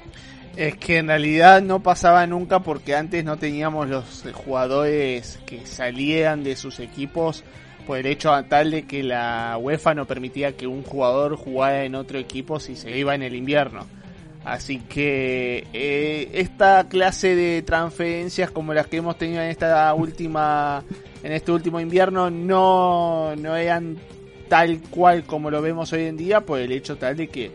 [0.56, 6.44] Es que en realidad no pasaba nunca porque antes no teníamos los jugadores que salían
[6.44, 7.42] de sus equipos
[7.86, 11.94] por el hecho tal de que la UEFA no permitía que un jugador jugara en
[11.94, 13.86] otro equipo si se iba en el invierno.
[14.44, 20.84] Así que eh, esta clase de transferencias como las que hemos tenido en esta última
[21.22, 23.96] en este último invierno no, no eran
[24.50, 27.50] tal cual como lo vemos hoy en día por el hecho tal de que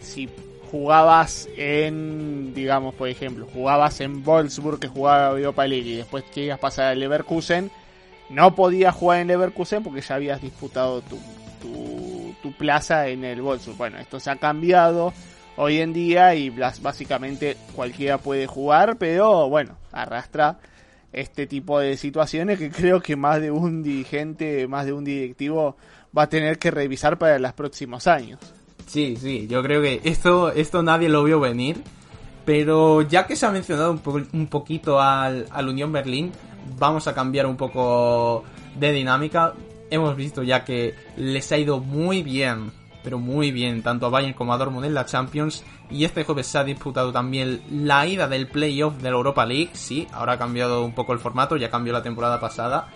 [0.00, 0.30] si
[0.70, 6.58] jugabas en digamos por ejemplo jugabas en Wolfsburg que jugaba Europa League y después querías
[6.58, 7.70] pasar al Leverkusen
[8.30, 11.18] no podías jugar en Leverkusen porque ya habías disputado tu,
[11.60, 13.76] tu, tu plaza en el Wolfsburg.
[13.76, 15.12] Bueno esto se ha cambiado
[15.56, 20.58] hoy en día y básicamente cualquiera puede jugar, pero bueno, arrastra
[21.12, 25.76] este tipo de situaciones que creo que más de un dirigente, más de un directivo
[26.16, 28.38] va a tener que revisar para los próximos años.
[28.86, 31.82] Sí, sí, yo creo que esto, esto nadie lo vio venir,
[32.44, 36.32] pero ya que se ha mencionado un, po un poquito al, al Unión Berlín,
[36.78, 38.44] vamos a cambiar un poco
[38.78, 39.54] de dinámica.
[39.90, 44.34] Hemos visto ya que les ha ido muy bien pero muy bien, tanto a Bayern
[44.34, 45.64] como a Dortmund en la Champions.
[45.90, 49.70] Y este jueves se ha disputado también la ida del playoff de la Europa League.
[49.72, 52.88] Sí, ahora ha cambiado un poco el formato, ya cambió la temporada pasada,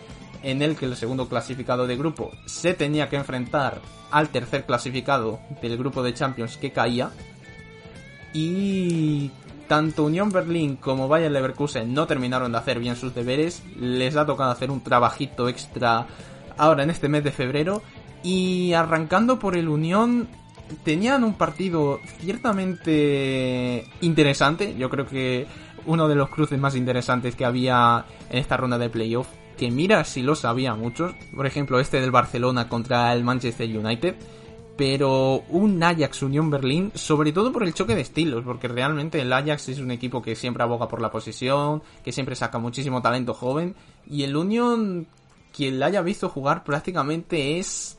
[0.43, 5.41] en el que el segundo clasificado de grupo se tenía que enfrentar al tercer clasificado
[5.61, 7.11] del grupo de Champions que caía.
[8.33, 9.31] Y
[9.67, 13.63] tanto Unión Berlín como Bayern Leverkusen no terminaron de hacer bien sus deberes.
[13.79, 16.07] Les ha tocado hacer un trabajito extra
[16.57, 17.83] ahora en este mes de febrero
[18.23, 20.29] y arrancando por el Unión,
[20.85, 24.75] tenían un partido ciertamente interesante.
[24.77, 25.47] Yo creo que
[25.87, 29.29] uno de los cruces más interesantes que había en esta ronda de playoff.
[29.57, 31.15] Que mira si lo sabía muchos.
[31.35, 34.17] Por ejemplo, este del Barcelona contra el Manchester United.
[34.77, 39.33] pero un Ajax Unión Berlín, sobre todo por el choque de estilos, porque realmente el
[39.33, 43.33] Ajax es un equipo que siempre aboga por la posesión, que siempre saca muchísimo talento
[43.33, 43.75] joven,
[44.07, 45.07] y el Unión,
[45.55, 47.96] quien la haya visto jugar prácticamente es...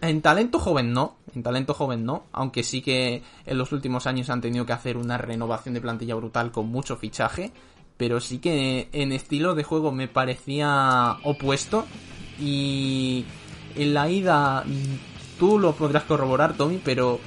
[0.00, 4.28] En talento joven no, en talento joven no, aunque sí que en los últimos años
[4.30, 7.52] han tenido que hacer una renovación de plantilla brutal con mucho fichaje,
[7.96, 11.86] pero sí que en estilo de juego me parecía opuesto
[12.40, 13.24] y
[13.76, 14.64] en la ida
[15.38, 17.20] tú lo podrás corroborar, Tommy, pero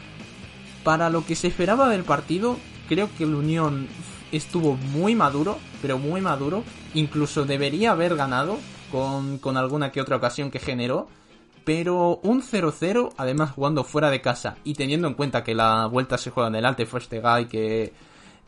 [0.84, 2.58] para lo que se esperaba del partido,
[2.90, 3.88] creo que el Unión
[4.32, 6.64] estuvo muy maduro, pero muy maduro.
[6.94, 8.58] Incluso debería haber ganado
[8.92, 11.08] con, con alguna que otra ocasión que generó.
[11.66, 16.18] Pero un 0-0, además jugando fuera de casa y teniendo en cuenta que la vuelta
[16.18, 17.94] se juega en el Alte Guy, que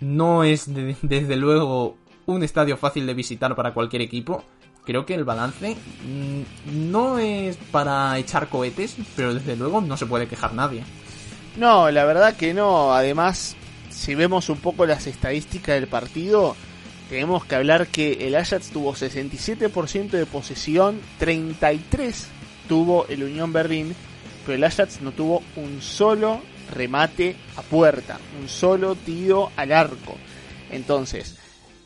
[0.01, 4.43] no es de- desde luego un estadio fácil de visitar para cualquier equipo,
[4.83, 5.75] creo que el balance
[6.05, 10.83] mm, no es para echar cohetes, pero desde luego no se puede quejar nadie.
[11.57, 12.93] No, la verdad que no.
[12.93, 13.55] Además,
[13.89, 16.55] si vemos un poco las estadísticas del partido,
[17.09, 22.27] tenemos que hablar que el Ajax tuvo 67% de posesión, 33
[22.67, 23.95] tuvo el Unión Berlín,
[24.45, 26.41] pero el Ajax no tuvo un solo
[26.73, 30.15] remate a puerta, un solo tiro al arco.
[30.71, 31.37] Entonces,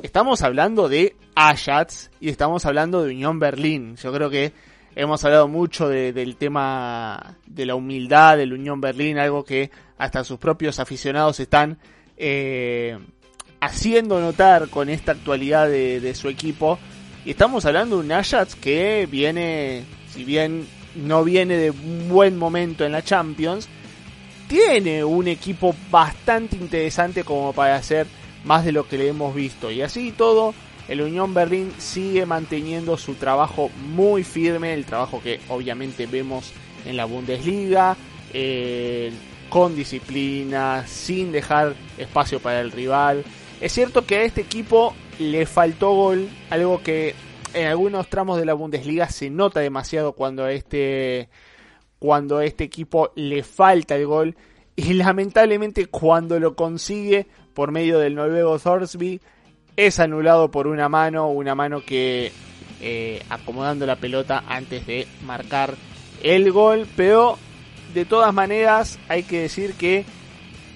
[0.02, 3.96] estamos hablando de Ajax y estamos hablando de Unión Berlín.
[3.98, 4.52] Yo creo que
[4.96, 10.24] hemos hablado mucho de- del tema de la humildad del Unión Berlín, algo que hasta
[10.24, 11.78] sus propios aficionados están
[12.18, 12.98] eh,
[13.62, 16.78] haciendo notar con esta actualidad de, de su equipo.
[17.26, 19.84] Y estamos hablando de un Ajax que viene,
[20.20, 23.70] si bien no viene de un buen momento en la Champions,
[24.50, 28.06] tiene un equipo bastante interesante como para hacer
[28.44, 29.72] más de lo que le hemos visto.
[29.72, 30.54] Y así todo,
[30.90, 36.52] el Unión Berlín sigue manteniendo su trabajo muy firme, el trabajo que obviamente vemos
[36.86, 37.96] en la Bundesliga,
[38.34, 39.14] eh,
[39.48, 43.24] con disciplina, sin dejar espacio para el rival.
[43.62, 47.16] Es cierto que a este equipo le faltó gol, algo que
[47.54, 51.30] en algunos tramos de la Bundesliga se nota demasiado cuando a este
[51.98, 54.36] cuando a este equipo le falta el gol
[54.76, 59.20] y lamentablemente cuando lo consigue por medio del noruego Thorsby
[59.76, 62.32] es anulado por una mano, una mano que
[62.82, 65.76] eh, acomodando la pelota antes de marcar
[66.24, 67.38] el gol, pero
[67.94, 70.06] de todas maneras hay que decir que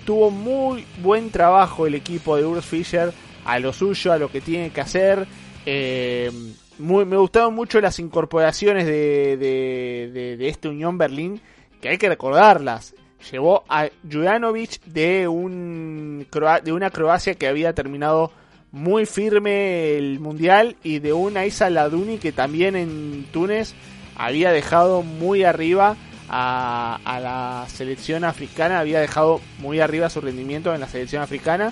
[0.05, 3.13] tuvo muy buen trabajo el equipo de Urs Fischer
[3.45, 5.27] a lo suyo, a lo que tiene que hacer.
[5.65, 6.31] Eh,
[6.79, 11.41] muy, me gustaron mucho las incorporaciones de, de, este Unión Berlín,
[11.81, 12.95] que hay que recordarlas.
[13.31, 16.27] Llevó a Juranovic de, un,
[16.63, 18.31] de una Croacia que había terminado
[18.71, 23.75] muy firme el mundial y de una Isa Laduni que también en Túnez
[24.15, 25.95] había dejado muy arriba
[26.27, 31.71] a la selección africana, había dejado muy arriba su rendimiento en la selección africana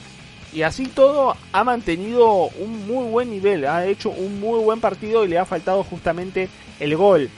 [0.53, 5.23] y así todo ha mantenido un muy buen nivel, ha hecho un muy buen partido
[5.23, 7.29] y le ha faltado justamente el gol.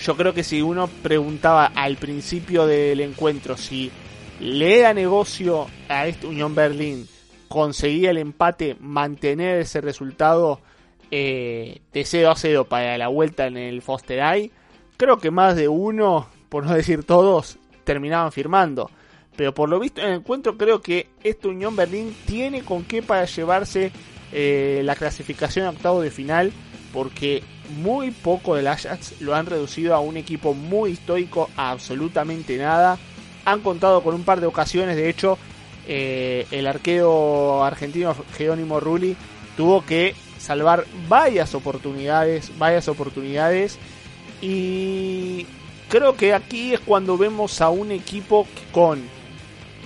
[0.00, 3.90] Yo creo que si uno preguntaba al principio del encuentro si
[4.40, 7.06] le da negocio a este Unión Berlín
[7.48, 10.60] conseguir el empate, mantener ese resultado
[11.10, 14.50] eh, de 0 a 0 para la vuelta en el Foster
[14.96, 18.90] creo que más de uno, por no decir todos, terminaban firmando.
[19.36, 23.02] Pero por lo visto en el encuentro creo que este Unión Berlín tiene con qué
[23.02, 23.92] para llevarse
[24.32, 26.52] eh, la clasificación a octavo de final
[26.92, 27.42] porque
[27.80, 32.98] muy poco del Ajax lo han reducido a un equipo muy histórico a absolutamente nada.
[33.44, 35.38] Han contado con un par de ocasiones, de hecho
[35.88, 39.16] eh, el arquero argentino Jerónimo Rulli
[39.56, 43.78] tuvo que salvar varias oportunidades, varias oportunidades
[44.40, 45.46] y
[45.88, 49.02] creo que aquí es cuando vemos a un equipo con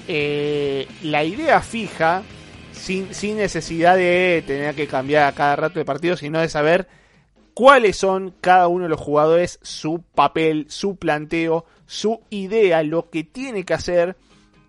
[0.08, 2.22] eh, la idea fija,
[2.72, 6.88] sin, sin necesidad de tener que cambiar a cada rato de partido, sino de saber
[7.54, 13.24] cuáles son cada uno de los jugadores, su papel, su planteo, su idea, lo que
[13.24, 14.16] tiene que hacer,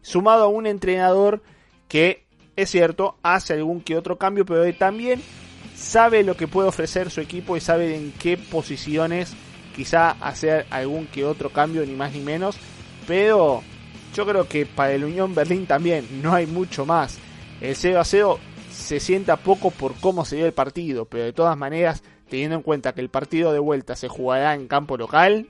[0.01, 1.41] sumado a un entrenador
[1.89, 2.25] que,
[2.55, 5.21] es cierto, hace algún que otro cambio, pero también
[5.75, 9.35] sabe lo que puede ofrecer su equipo y sabe en qué posiciones
[9.75, 12.57] quizá hacer algún que otro cambio, ni más ni menos,
[13.05, 13.63] pero
[14.18, 17.20] yo creo que para el Unión Berlín también no hay mucho más.
[17.61, 18.39] El 0 a 0
[18.72, 22.63] se sienta poco por cómo se dio el partido, pero de todas maneras, teniendo en
[22.63, 25.45] cuenta que el partido de vuelta se jugará en campo local,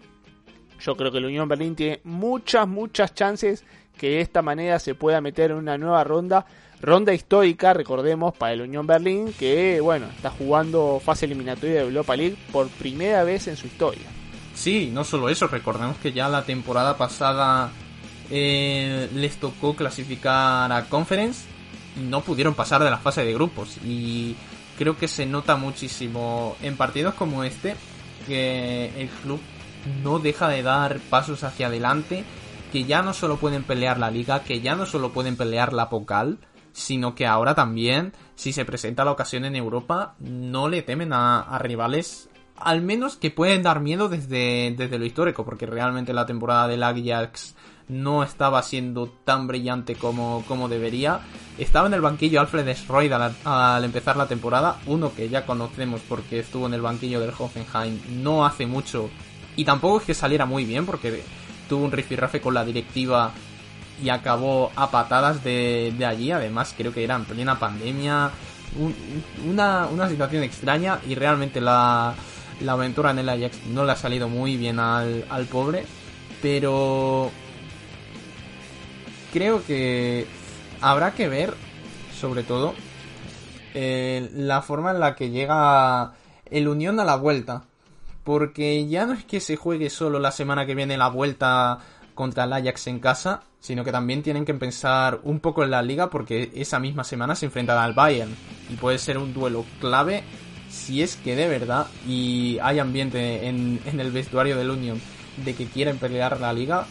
[0.82, 3.63] yo creo que el Unión Berlín tiene muchas, muchas chances
[3.97, 6.45] que de esta manera se pueda meter en una nueva ronda.
[6.82, 12.18] Ronda histórica, recordemos, para el Unión Berlín, que bueno, está jugando fase eliminatoria de Europa
[12.18, 14.07] League por primera vez en su historia.
[14.53, 17.72] Sí, no solo eso, recordemos que ya la temporada pasada
[18.30, 21.45] eh, les tocó clasificar a Conference
[21.97, 23.78] y no pudieron pasar de la fase de grupos.
[23.84, 24.36] Y
[24.78, 27.75] creo que se nota muchísimo en partidos como este
[28.28, 29.39] que el club
[30.03, 32.23] no deja de dar pasos hacia adelante,
[32.71, 35.89] que ya no solo pueden pelear la liga, que ya no solo pueden pelear la
[35.89, 36.39] Pocal,
[36.73, 41.57] sino que ahora también, si se presenta la ocasión en Europa, no le temen a,
[41.59, 46.67] rivales, al menos que pueden dar miedo desde, desde lo histórico, porque realmente la temporada
[46.67, 47.55] del Ajax
[47.89, 51.21] no estaba siendo tan brillante como, como debería.
[51.57, 56.01] Estaba en el banquillo Alfred Schroid al, al, empezar la temporada, uno que ya conocemos
[56.07, 59.09] porque estuvo en el banquillo del Hoffenheim no hace mucho
[59.57, 61.23] y tampoco es que saliera muy bien porque
[61.67, 63.31] tuvo un rifirrafe con la directiva
[64.01, 66.31] y acabó a patadas de, de allí.
[66.31, 68.29] Además, creo que era en plena pandemia.
[68.77, 68.93] Un,
[69.49, 72.13] una, una situación extraña y realmente la,
[72.61, 75.85] la aventura en el Ajax no le ha salido muy bien al, al pobre.
[76.39, 77.31] Pero
[79.38, 80.25] creo que
[80.81, 81.53] habrá que ver,
[82.19, 82.73] sobre todo,
[83.75, 86.13] eh, la forma en la que llega
[86.49, 87.65] el Unión a la vuelta.
[88.23, 91.77] Porque ya no es que se juegue solo la semana que viene la vuelta
[92.15, 95.83] contra el Ajax en casa, sino que también tienen que pensar un poco en la
[95.83, 98.35] liga porque esa misma semana se enfrentan al Bayern
[98.71, 100.23] y puede ser un duelo clave
[100.67, 104.99] si es que de verdad y hay ambiente en, en el vestuario del Unión
[105.38, 106.88] de que quieren pelear la liga,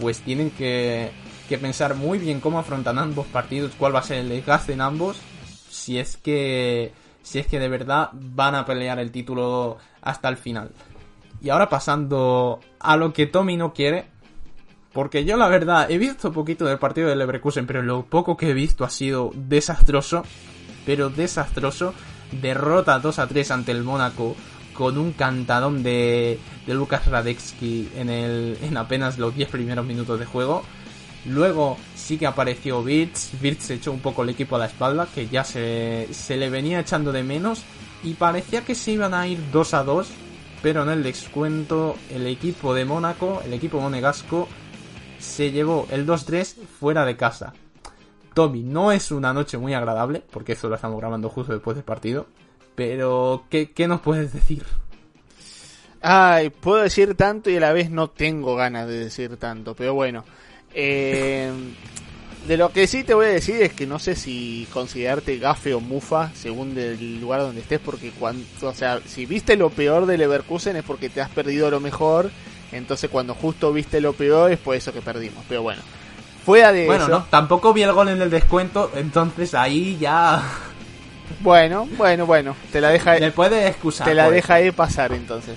[0.00, 1.10] pues tienen que,
[1.48, 4.80] que pensar muy bien cómo afrontan ambos partidos, cuál va a ser el desgaste en
[4.80, 5.18] ambos,
[5.70, 6.92] si es que
[7.22, 10.70] si es que de verdad van a pelear el título hasta el final.
[11.42, 14.06] Y ahora pasando a lo que Tommy no quiere,
[14.92, 18.50] porque yo la verdad he visto poquito del partido del Leverkusen, pero lo poco que
[18.50, 20.22] he visto ha sido desastroso,
[20.86, 21.94] pero desastroso.
[22.32, 24.36] Derrota 2 a 3 ante el Mónaco
[24.74, 30.18] con un cantadón de, de Lucas Radecki en, el, en apenas los 10 primeros minutos
[30.18, 30.62] de juego.
[31.26, 33.32] Luego sí que apareció Birds.
[33.40, 36.50] Birds se echó un poco el equipo a la espalda, que ya se, se le
[36.50, 37.62] venía echando de menos.
[38.02, 40.08] Y parecía que se iban a ir 2 a 2.
[40.62, 44.48] Pero en el descuento, el equipo de Mónaco, el equipo monegasco,
[45.18, 47.52] se llevó el 2-3 fuera de casa.
[48.34, 51.84] Tommy, no es una noche muy agradable, porque eso lo estamos grabando justo después del
[51.84, 52.26] partido.
[52.74, 54.64] Pero, ¿qué, qué nos puedes decir?
[56.00, 59.94] Ay, puedo decir tanto y a la vez no tengo ganas de decir tanto, pero
[59.94, 60.24] bueno.
[60.80, 61.50] Eh,
[62.46, 65.74] de lo que sí te voy a decir es que no sé si considerarte gafe
[65.74, 70.06] o mufa según el lugar donde estés, porque cuando, o sea, si viste lo peor
[70.06, 72.30] de Leverkusen es porque te has perdido lo mejor,
[72.70, 75.82] entonces cuando justo viste lo peor es por eso que perdimos, pero bueno.
[76.46, 80.40] Fuera de Bueno, eso, no, tampoco vi el gol en el descuento, entonces ahí ya
[81.40, 84.06] bueno, bueno, bueno, te la deja le puedes excusar.
[84.06, 85.56] te la por deja de pasar entonces.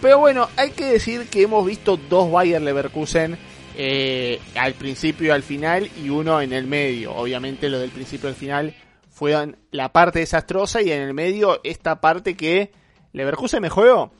[0.00, 3.38] Pero bueno, hay que decir que hemos visto dos Bayern Leverkusen
[3.80, 7.14] eh, al principio y al final y uno en el medio.
[7.14, 8.74] Obviamente lo del principio al final
[9.08, 12.72] fue la parte desastrosa y en el medio esta parte que
[13.12, 14.10] Leverkusen mejoró.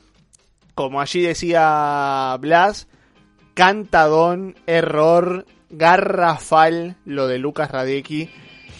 [0.75, 2.87] Como allí decía Blas,
[3.53, 8.29] cantadón, error, garrafal lo de Lucas Radecki,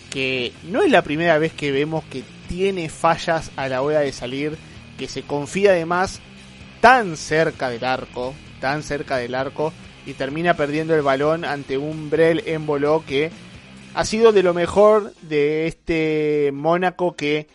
[0.09, 4.13] que no es la primera vez que vemos que tiene fallas a la hora de
[4.13, 4.57] salir,
[4.97, 6.21] que se confía además
[6.80, 9.73] tan cerca del arco, tan cerca del arco,
[10.10, 13.30] y termina perdiendo el balón ante un Brel en voló que
[13.93, 17.47] ha sido de lo mejor de este Mónaco que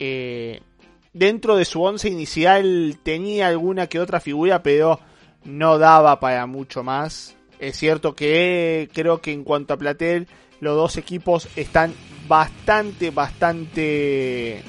[0.00, 0.62] eh,
[1.12, 4.98] dentro de su once inicial tenía alguna que otra figura, pero
[5.44, 7.36] no daba para mucho más.
[7.60, 10.26] Es cierto que creo que en cuanto a Platel,
[10.58, 11.94] los dos equipos están
[12.26, 14.62] bastante, bastante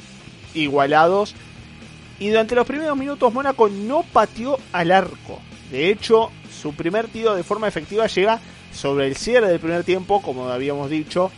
[0.53, 1.33] igualados.
[2.19, 5.41] Y durante los primeros minutos Mónaco no pateó al arco.
[5.73, 8.39] De hecho, su primer tiro de forma efectiva llega
[8.71, 11.31] sobre el cierre del primer tiempo, como habíamos dicho,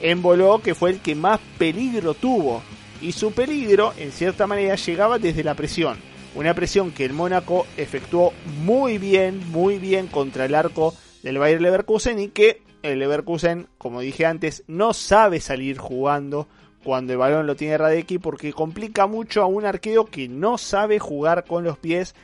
[0.00, 2.62] en Boló, que fue el que más peligro tuvo.
[3.02, 5.98] Y su peligro, en cierta manera, llegaba desde la presión.
[6.36, 8.32] Una presión que el Mónaco efectuó
[8.62, 14.02] muy bien, muy bien contra el arco del Bayer Leverkusen y que el Leverkusen, como
[14.02, 16.46] dije antes, no sabe salir jugando
[16.84, 21.00] cuando el balón lo tiene Radecki porque complica mucho a un arquero que no sabe
[21.00, 22.14] jugar con los pies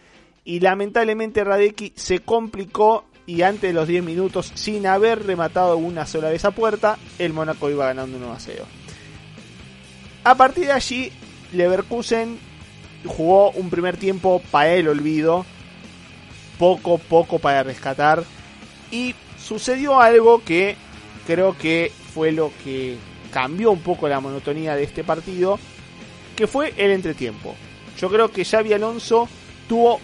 [0.46, 6.06] y lamentablemente Radecki se complicó y antes de los 10 minutos sin haber rematado una
[6.06, 8.64] sola vez a puerta, el Mónaco iba ganando 1 a 0.
[10.22, 11.12] A partir de allí,
[11.52, 12.38] Leverkusen
[13.04, 15.44] jugó un primer tiempo para el olvido,
[16.60, 18.22] poco, poco para rescatar
[18.92, 20.76] y sucedió algo que
[21.26, 22.96] creo que fue lo que
[23.32, 25.58] cambió un poco la monotonía de este partido,
[26.36, 27.56] que fue el entretiempo.
[27.98, 29.28] Yo creo que Xavi Alonso
[29.68, 30.00] tuvo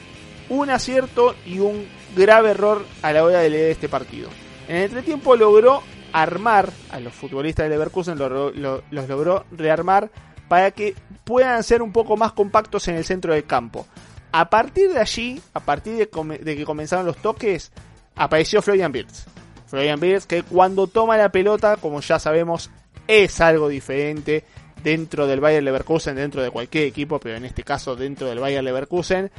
[0.52, 4.28] un acierto y un grave error a la hora de leer este partido.
[4.68, 5.82] En el entretiempo logró
[6.12, 10.10] armar a los futbolistas de Leverkusen, lo- lo- los logró rearmar
[10.48, 10.94] para que
[11.24, 13.86] puedan ser un poco más compactos en el centro del campo.
[14.30, 17.72] A partir de allí, a partir de, que comenzaron los toques,
[18.14, 19.24] apareció Florian Wirtz.
[19.66, 22.70] Florian Wirtz que cuando toma la pelota, como ya sabemos,
[23.06, 24.44] es algo diferente
[24.82, 28.64] dentro del Bayern Leverkusen, dentro de cualquier equipo, pero en este caso dentro del Bayern
[28.66, 29.30] Leverkusen,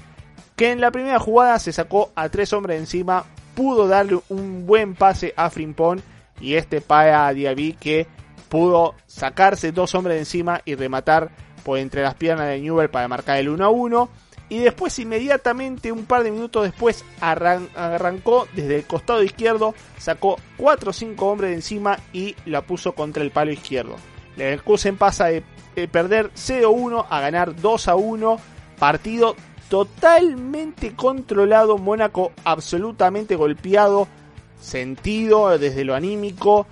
[0.64, 4.96] que en la primera jugada se sacó a tres hombres encima, pudo darle un buen
[4.96, 6.00] pase a Frimpong
[6.40, 8.08] y este para a Diaby que
[8.48, 11.32] pudo sacarse dos hombres de encima y rematar
[11.66, 14.10] por entre las piernas de Newell para marcar el 1 a 1.
[14.48, 20.38] Y después, inmediatamente, un par de minutos después, arran- arrancó desde el costado izquierdo, sacó
[20.56, 23.98] 4 o 5 hombres de encima y la puso contra el palo izquierdo.
[24.38, 25.44] Leverkusen pasa de,
[25.76, 28.40] de perder 0-1 a ganar 2-1.
[28.80, 29.36] Partido
[29.74, 31.80] totalmente controlado.
[31.80, 34.08] Mónaco absolutamente golpeado.
[34.62, 36.68] Sentido desde lo anímico.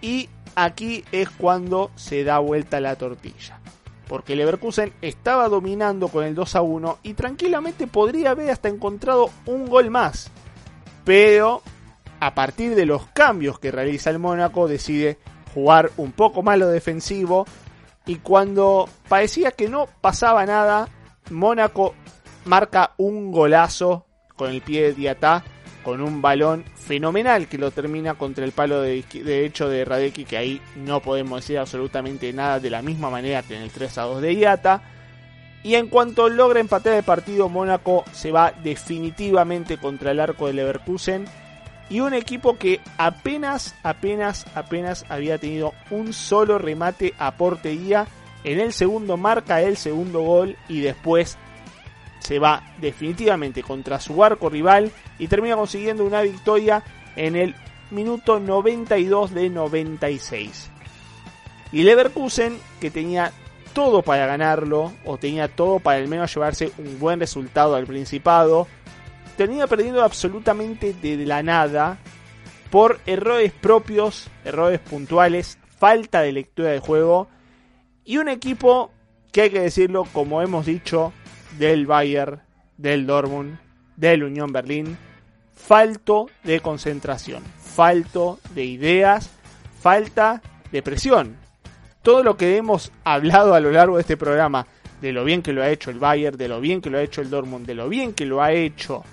[0.00, 3.58] Y aquí es cuando se da vuelta la tortilla.
[4.06, 9.28] Porque Leverkusen estaba dominando con el 2 a 1 y tranquilamente podría haber hasta encontrado
[9.46, 10.30] un gol más.
[11.04, 11.60] Pero
[12.20, 15.18] a partir de los cambios que realiza el Mónaco decide
[15.52, 17.46] jugar un poco más lo defensivo
[18.06, 20.88] y cuando parecía que no pasaba nada,
[21.30, 21.94] Mónaco
[22.44, 25.44] marca un golazo con el pie de Diatá
[25.82, 30.36] con un balón fenomenal que lo termina contra el palo de derecho de Radeki, que
[30.36, 34.02] ahí no podemos decir absolutamente nada de la misma manera que en el 3 a
[34.02, 34.82] 2 de Iata.
[35.64, 40.54] Y en cuanto logra empatar el partido, Mónaco se va definitivamente contra el arco de
[40.54, 41.24] Leverkusen.
[41.88, 48.06] Y un equipo que apenas, apenas, apenas había tenido un solo remate a portería.
[48.44, 51.38] En el segundo marca el segundo gol y después
[52.22, 56.82] se va definitivamente contra su arco rival y termina consiguiendo una victoria
[57.16, 57.54] en el
[57.90, 60.70] minuto 92 de 96.
[61.72, 63.32] Y Leverkusen, que tenía
[63.72, 68.68] todo para ganarlo, o tenía todo para al menos llevarse un buen resultado al Principado,
[69.36, 71.98] termina perdiendo absolutamente de la nada
[72.70, 77.28] por errores propios, errores puntuales, falta de lectura de juego
[78.04, 78.90] y un equipo
[79.32, 81.12] que hay que decirlo, como hemos dicho,
[81.58, 82.40] del Bayern,
[82.76, 83.58] del Dortmund,
[83.96, 84.96] del Unión Berlín,
[85.54, 89.30] falto de concentración, falto de ideas,
[89.80, 91.36] falta de presión.
[92.02, 94.66] Todo lo que hemos hablado a lo largo de este programa,
[95.00, 97.02] de lo bien que lo ha hecho el Bayern, de lo bien que lo ha
[97.02, 99.04] hecho el Dortmund, de lo bien que lo ha hecho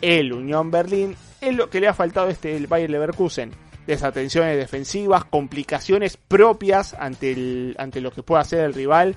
[0.00, 3.52] el Unión Berlín, es lo que le ha faltado a este el Bayern Leverkusen.
[3.86, 9.16] Desatenciones defensivas, complicaciones propias ante, el, ante lo que pueda hacer el rival.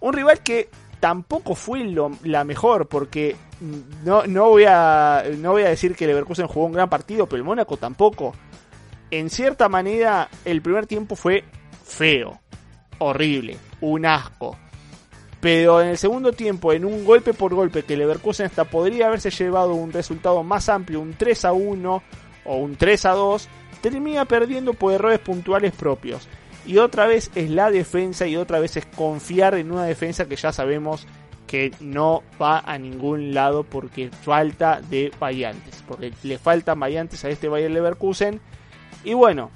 [0.00, 0.68] Un rival que
[1.00, 3.36] tampoco fue lo- la mejor, porque
[4.04, 7.38] no, no, voy a, no voy a decir que Leverkusen jugó un gran partido, pero
[7.38, 8.34] el Mónaco tampoco.
[9.10, 11.42] En cierta manera, el primer tiempo fue
[11.84, 12.38] feo,
[12.98, 14.56] horrible, un asco.
[15.40, 19.30] Pero en el segundo tiempo, en un golpe por golpe, que Leverkusen hasta podría haberse
[19.30, 22.02] llevado un resultado más amplio, un 3 a 1
[22.44, 23.48] o un 3 a 2,
[23.80, 26.28] termina perdiendo por errores puntuales propios.
[26.66, 30.36] Y otra vez es la defensa y otra vez es confiar en una defensa que
[30.36, 31.06] ya sabemos
[31.46, 35.82] que no va a ningún lado porque falta de variantes.
[35.88, 38.40] Porque le faltan variantes a este Bayer Leverkusen.
[39.02, 39.50] Y bueno,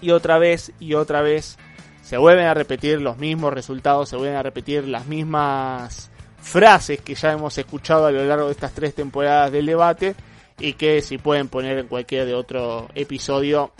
[0.00, 1.56] y otra vez y otra vez
[2.02, 6.10] se vuelven a repetir los mismos resultados, se vuelven a repetir las mismas
[6.40, 10.14] frases que ya hemos escuchado a lo largo de estas tres temporadas del debate
[10.58, 13.72] y que si pueden poner en cualquier de otro episodio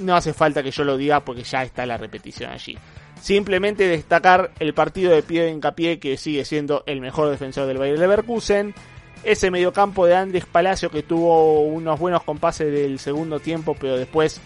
[0.00, 2.76] no hace falta que yo lo diga porque ya está la repetición allí.
[3.20, 7.78] Simplemente destacar el partido de pie de hincapié que sigue siendo el mejor defensor del
[7.78, 8.74] Bayer Leverkusen.
[9.22, 14.40] Ese mediocampo de Andrés Palacio que tuvo unos buenos compases del segundo tiempo, pero después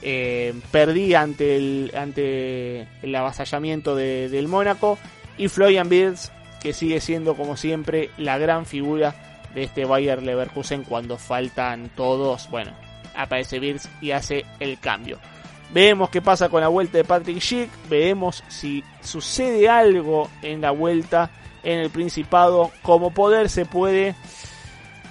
[0.00, 4.98] eh, perdí ante el, ante el avasallamiento de- del Mónaco.
[5.36, 6.30] Y Florian Wirtz,
[6.62, 9.14] que sigue siendo como siempre la gran figura
[9.54, 12.48] de este Bayer Leverkusen cuando faltan todos.
[12.50, 12.72] Bueno,
[13.14, 15.18] aparece Wirtz y hace el cambio.
[15.72, 17.70] Veremos qué pasa con la vuelta de Patrick Schick.
[17.88, 21.30] Veremos si sucede algo en la vuelta
[21.62, 22.70] en el Principado.
[22.82, 24.14] Como poder se puede.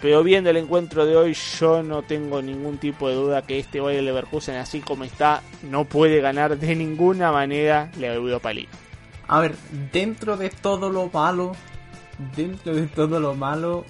[0.01, 3.79] Pero viendo el encuentro de hoy, yo no tengo ningún tipo de duda que este
[3.79, 8.69] Bayer Leverkusen, así como está, no puede ganar de ninguna manera la Europa League.
[9.27, 9.55] A ver,
[9.91, 11.51] dentro de todo lo malo,
[12.35, 13.85] dentro de todo lo malo,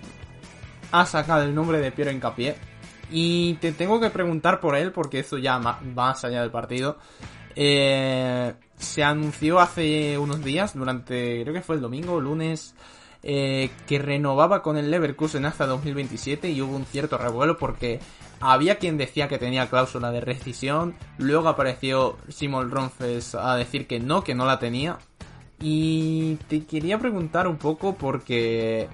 [0.91, 2.55] ha sacado el nombre de Piero Encapié.
[3.12, 6.97] Y te tengo que preguntar por él, porque eso ya más allá del partido.
[7.55, 12.74] Eh, se anunció hace unos días, durante, creo que fue el domingo o lunes,
[13.24, 17.99] eh, que renovaba con el Leverkusen hasta 2027 y hubo un cierto revuelo porque
[18.39, 23.99] había quien decía que tenía cláusula de rescisión, luego apareció Simon Ronfes a decir que
[23.99, 24.97] no, que no la tenía.
[25.59, 28.89] Y te quería preguntar un poco porque...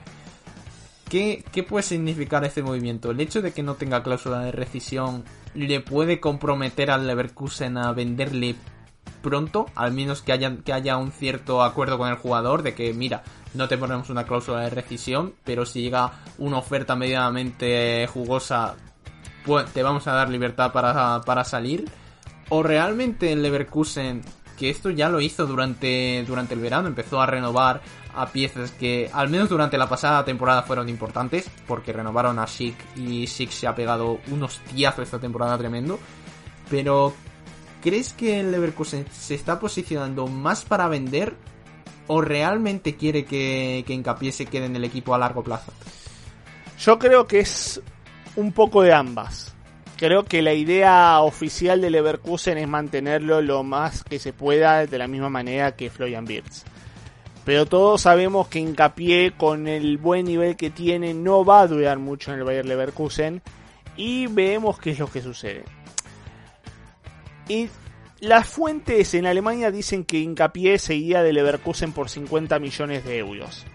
[1.09, 3.11] ¿Qué, ¿Qué puede significar este movimiento?
[3.11, 7.93] ¿El hecho de que no tenga cláusula de rescisión le puede comprometer al Leverkusen a
[7.93, 8.55] venderle
[9.21, 12.93] pronto, al menos que haya, que haya un cierto acuerdo con el jugador de que,
[12.93, 18.75] mira, no te ponemos una cláusula de rescisión, pero si llega una oferta medianamente jugosa,
[19.45, 21.85] pues te vamos a dar libertad para, salir.
[22.49, 24.21] O realmente el Leverkusen,
[24.57, 27.81] que esto ya lo hizo durante el verano, empezó a renovar
[28.17, 32.75] a piezas que al menos durante la pasada temporada fueron importantes, porque renovaron a Schick
[32.95, 35.99] y Schick se ha pegado unos tiazos esta temporada tremendo.
[36.69, 37.13] Pero,
[37.81, 41.35] ¿crees que el Leverkusen se está posicionando más para vender
[42.07, 45.71] o realmente quiere que, que Hincapié se quede en el equipo a largo plazo?
[46.79, 47.81] Yo creo que es
[48.35, 49.53] un poco de ambas.
[49.97, 54.97] Creo que la idea oficial de Leverkusen es mantenerlo lo más que se pueda de
[54.97, 56.63] la misma manera que Florian Wirtz.
[57.47, 61.97] Pero todos sabemos que Hincapié con el buen nivel que tiene no va a durar
[61.97, 63.41] mucho en el Bayer Leverkusen
[63.95, 65.63] y vemos qué es lo que sucede.
[67.47, 67.69] Y
[68.19, 73.65] las fuentes en Alemania dicen que Hincapié seguía de Leverkusen por 50 millones de euros.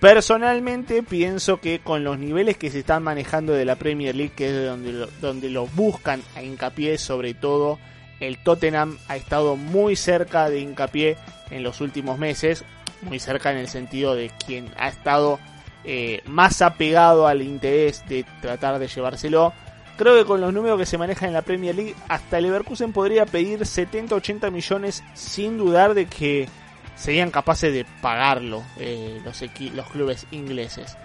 [0.00, 4.48] Personalmente pienso que con los niveles que se están manejando de la Premier League, que
[4.48, 7.78] es donde lo, donde lo buscan a Hincapié, sobre todo
[8.18, 11.18] el Tottenham ha estado muy cerca de Hincapié
[11.50, 12.64] en los últimos meses,
[13.02, 15.38] muy cerca en el sentido de quien ha estado
[15.84, 19.52] eh, más apegado al interés de tratar de llevárselo.
[19.96, 23.26] Creo que con los números que se manejan en la Premier League, hasta Leverkusen podría
[23.26, 26.48] pedir 70-80 millones sin dudar de que
[26.94, 29.42] serían capaces de pagarlo eh, los,
[29.74, 30.96] los, clubes ingleses.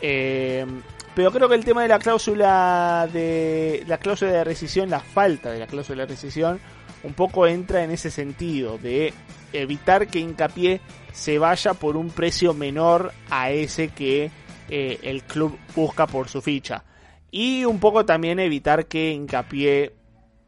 [0.00, 0.64] Eh,
[1.14, 5.50] pero creo que el tema de la cláusula de la cláusula de rescisión, la falta
[5.50, 6.60] de la cláusula de rescisión,
[7.02, 9.12] un poco entra en ese sentido de
[9.52, 10.80] evitar que Hincapié
[11.12, 14.30] se vaya por un precio menor a ese que
[14.68, 16.84] eh, el club busca por su ficha.
[17.30, 19.94] Y un poco también evitar que Hincapié,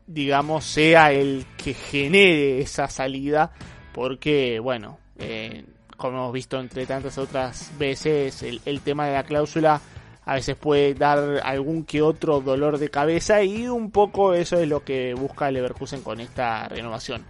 [0.07, 3.53] digamos, sea el que genere esa salida
[3.92, 5.64] porque, bueno, eh,
[5.96, 9.80] como hemos visto entre tantas otras veces, el, el, tema de la cláusula
[10.24, 14.68] a veces puede dar algún que otro dolor de cabeza y un poco eso es
[14.68, 17.24] lo que busca Leverkusen con esta renovación.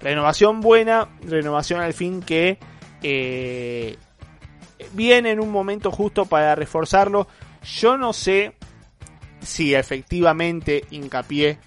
[0.00, 2.58] Renovación buena, renovación al fin que
[3.02, 3.96] eh,
[4.92, 7.26] viene en un momento justo para reforzarlo.
[7.64, 8.54] Yo no sé
[9.40, 11.58] si efectivamente Hincapié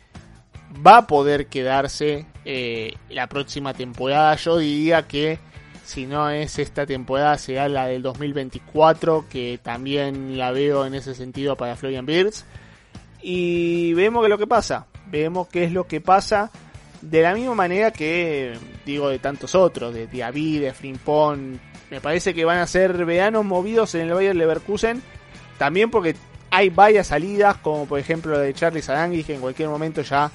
[0.86, 4.36] va a poder quedarse eh, la próxima temporada.
[4.36, 5.39] Yo diría que
[5.84, 11.15] si no es esta temporada será la del 2024 que también la veo en ese
[11.15, 12.45] sentido para Florian Birds.
[13.21, 16.49] Y vemos que lo que pasa, vemos qué es lo que pasa
[17.02, 18.54] de la misma manera que
[18.86, 21.58] digo de tantos otros, de Diaby, de Frimpong,
[21.89, 25.02] me parece que van a ser veranos movidos en el Bayern Leverkusen,
[25.58, 26.16] también porque
[26.52, 30.32] hay varias salidas, como por ejemplo la de Charlie Sarangui, que en cualquier momento ya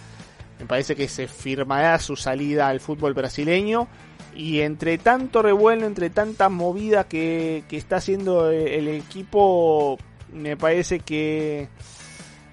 [0.58, 3.86] me parece que se firmará su salida al fútbol brasileño.
[4.34, 9.98] Y entre tanto revuelo, entre tanta movida que, que está haciendo el equipo,
[10.32, 11.68] me parece que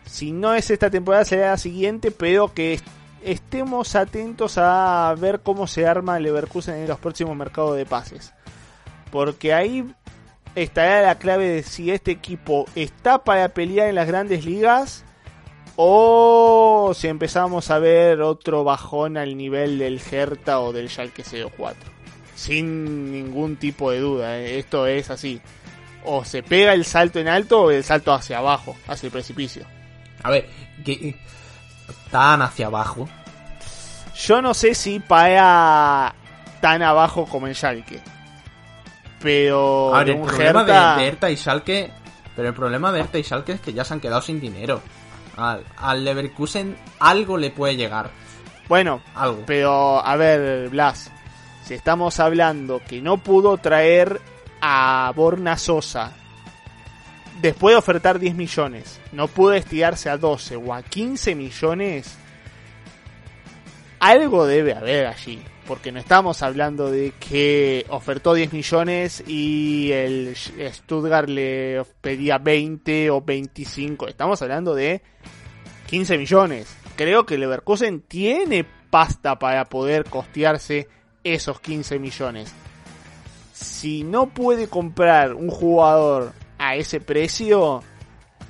[0.06, 2.80] si no es esta temporada será la siguiente, pero que
[3.24, 8.34] estemos atentos a ver cómo se arma Leverkusen en los próximos mercados de pases.
[9.12, 9.86] Porque ahí
[10.56, 15.04] estará la clave de si este equipo está para pelear en las grandes ligas
[15.76, 21.92] o si empezamos a ver otro bajón al nivel del Hertha o del Schalke 04.
[22.36, 24.60] Sin ningún tipo de duda, ¿eh?
[24.60, 25.42] esto es así.
[26.06, 29.66] O se pega el salto en alto o el salto hacia abajo, hacia el precipicio.
[30.22, 30.48] A ver,
[30.84, 31.16] que
[32.14, 33.10] tan hacia abajo.
[34.16, 36.14] Yo no sé si para
[36.62, 38.00] tan abajo como en Schalke.
[39.20, 41.92] Pero A ver, el problema Hertha- de, de Hertha y Schalke,
[42.36, 44.82] pero el problema de Hertha y Schalke es que ya se han quedado sin dinero.
[45.38, 48.12] Al, al Leverkusen algo le puede llegar,
[48.70, 49.42] Bueno, algo.
[49.48, 51.10] pero a ver, Blas,
[51.66, 54.22] si estamos hablando que no pudo traer
[54.62, 56.12] a Borna Sosa
[57.42, 62.16] después de ofertar 10 millones, no pudo estirarse a 12 o a 15 millones,
[64.00, 65.42] algo debe haber allí.
[65.68, 73.10] Porque no estamos hablando de que ofertó 10 millones y el Stuttgart le pedía 20
[73.12, 74.10] o 25.
[74.10, 75.02] Estamos hablando de
[75.88, 76.76] 15 millones.
[76.98, 80.90] Creo que Leverkusen tiene pasta para poder costearse
[81.24, 82.54] esos 15 millones.
[83.54, 87.82] si no puede comprar un jugador a ese precio,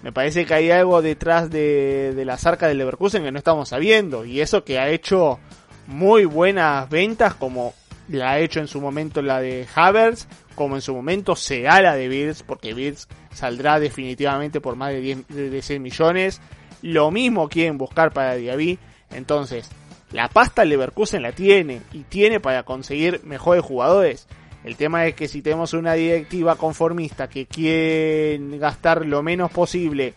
[0.04, 4.26] me parece que hay algo detrás de, las arcas del Leverkusen que no estamos sabiendo.
[4.26, 5.40] Y eso que ha hecho
[5.88, 7.74] muy buenas ventas, como
[8.10, 11.96] la ha hecho en su momento la de Havers, como en su momento será la
[11.96, 16.42] de Bills, porque Bills saldrá definitivamente por más de, 10, de 100 millones.
[16.82, 18.78] Lo mismo quieren buscar para Diaby.
[19.12, 19.70] Entonces,
[20.12, 24.28] la pasta Leverkusen la tiene y tiene para conseguir mejores jugadores.
[24.64, 30.14] El tema es que si tenemos una directiva conformista que quiere gastar lo menos posible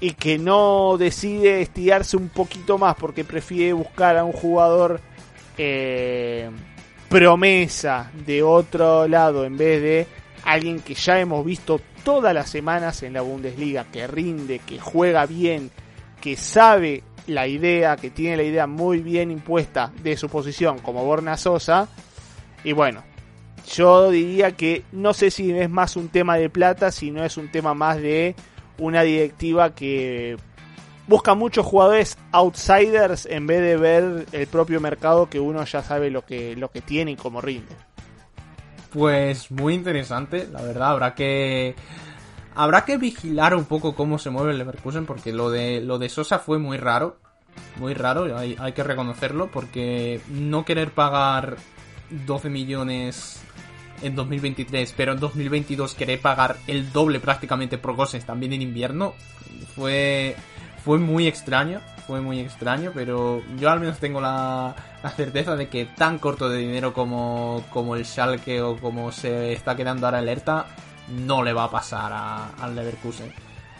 [0.00, 5.00] y que no decide estirarse un poquito más porque prefiere buscar a un jugador
[5.58, 6.50] eh,
[7.08, 10.06] promesa de otro lado en vez de
[10.44, 15.26] alguien que ya hemos visto todas las semanas en la Bundesliga, que rinde, que juega
[15.26, 15.70] bien,
[16.20, 21.04] que sabe la idea, que tiene la idea muy bien impuesta de su posición como
[21.04, 21.88] Borna Sosa.
[22.64, 23.02] Y bueno,
[23.66, 27.36] yo diría que no sé si es más un tema de plata, si no es
[27.36, 28.34] un tema más de
[28.78, 30.36] una directiva que
[31.06, 36.10] busca muchos jugadores outsiders en vez de ver el propio mercado que uno ya sabe
[36.10, 37.74] lo que, lo que tiene y cómo rinde.
[38.92, 41.74] Pues muy interesante, la verdad, habrá que
[42.54, 46.08] habrá que vigilar un poco cómo se mueve el Leverkusen porque lo de lo de
[46.08, 47.18] Sosa fue muy raro,
[47.76, 51.56] muy raro, hay, hay que reconocerlo porque no querer pagar
[52.26, 53.42] 12 millones
[54.02, 59.14] en 2023, pero en 2022 querer pagar el doble prácticamente por Gosens también en invierno
[59.74, 60.36] fue
[60.84, 64.74] fue muy extraño, fue muy extraño, pero yo al menos tengo la,
[65.14, 69.76] certeza de que tan corto de dinero como, como el Schalke o como se está
[69.76, 70.64] quedando ahora alerta,
[71.08, 73.30] no le va a pasar a- al Leverkusen.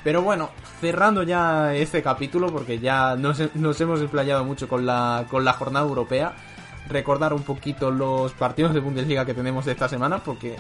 [0.04, 0.50] Pero bueno,
[0.80, 5.54] cerrando ya este capítulo, porque ya nos, nos hemos explayado mucho con la, con la
[5.54, 6.32] jornada europea,
[6.88, 10.56] recordar un poquito los partidos de Bundesliga que tenemos esta semana, porque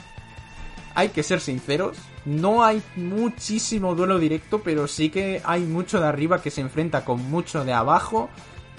[0.94, 6.06] hay que ser sinceros, no hay muchísimo duelo directo, pero sí que hay mucho de
[6.06, 8.28] arriba que se enfrenta con mucho de abajo.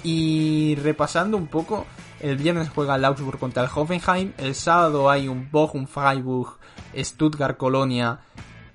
[0.03, 1.85] Y repasando un poco,
[2.19, 6.57] el viernes juega el Augsburg contra el Hoffenheim, el sábado hay un Bochum Freiburg,
[6.95, 8.19] Stuttgart Colonia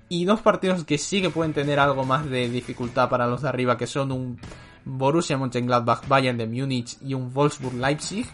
[0.08, 3.48] y dos partidos que sí que pueden tener algo más de dificultad para los de
[3.48, 4.40] arriba, que son un
[4.84, 8.26] Borussia Mönchengladbach Bayern de Múnich y un Wolfsburg Leipzig.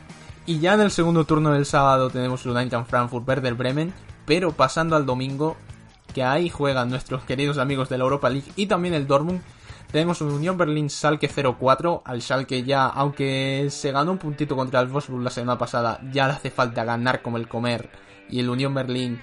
[0.44, 3.92] Y ya en el segundo turno del sábado tenemos un Eintracht Frankfurt Werder Bremen,
[4.26, 5.56] pero pasando al domingo,
[6.12, 9.40] que ahí juegan nuestros queridos amigos de la Europa League y también el Dortmund.
[9.92, 14.80] Tenemos un Unión Berlín Schalke 0-4, al Schalke ya, aunque se ganó un puntito contra
[14.80, 17.90] el Wolfsburg la semana pasada, ya le hace falta ganar como el comer
[18.28, 19.20] y el Unión Berlín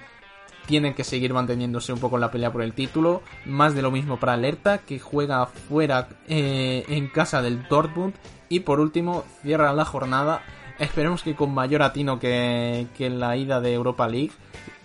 [0.66, 3.22] tienen que seguir manteniéndose un poco en la pelea por el título.
[3.44, 8.14] Más de lo mismo para Alerta, que juega fuera eh, en casa del Dortmund.
[8.48, 10.42] Y por último, cierra la jornada.
[10.80, 14.32] Esperemos que con mayor atino que, que en la ida de Europa League.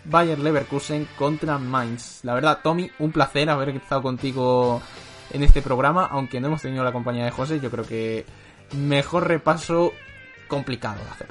[0.03, 2.19] Bayer Leverkusen contra Mainz.
[2.23, 4.81] La verdad, Tommy, un placer haber estado contigo
[5.31, 6.05] en este programa.
[6.11, 8.25] Aunque no hemos tenido la compañía de José, yo creo que
[8.73, 9.93] mejor repaso
[10.49, 11.27] complicado de hacer.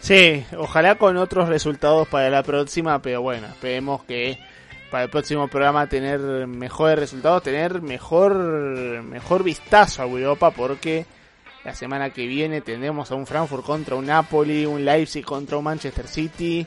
[0.00, 4.38] Sí, ojalá con otros resultados para la próxima, pero bueno, esperemos que
[4.90, 8.34] para el próximo programa tener mejores resultados, tener mejor
[9.02, 11.06] mejor vistazo a Europa porque
[11.66, 15.64] la semana que viene tendremos a un Frankfurt contra un Napoli, un Leipzig contra un
[15.64, 16.64] Manchester City.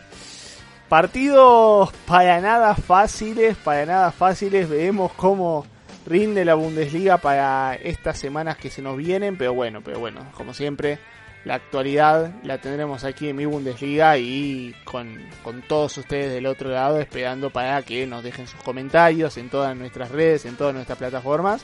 [0.89, 5.65] Partidos para nada fáciles, para nada fáciles, veremos cómo
[6.05, 10.53] rinde la Bundesliga para estas semanas que se nos vienen, pero bueno, pero bueno, como
[10.53, 10.99] siempre,
[11.45, 16.71] la actualidad la tendremos aquí en mi Bundesliga y con, con todos ustedes del otro
[16.71, 20.97] lado esperando para que nos dejen sus comentarios en todas nuestras redes, en todas nuestras
[20.97, 21.63] plataformas.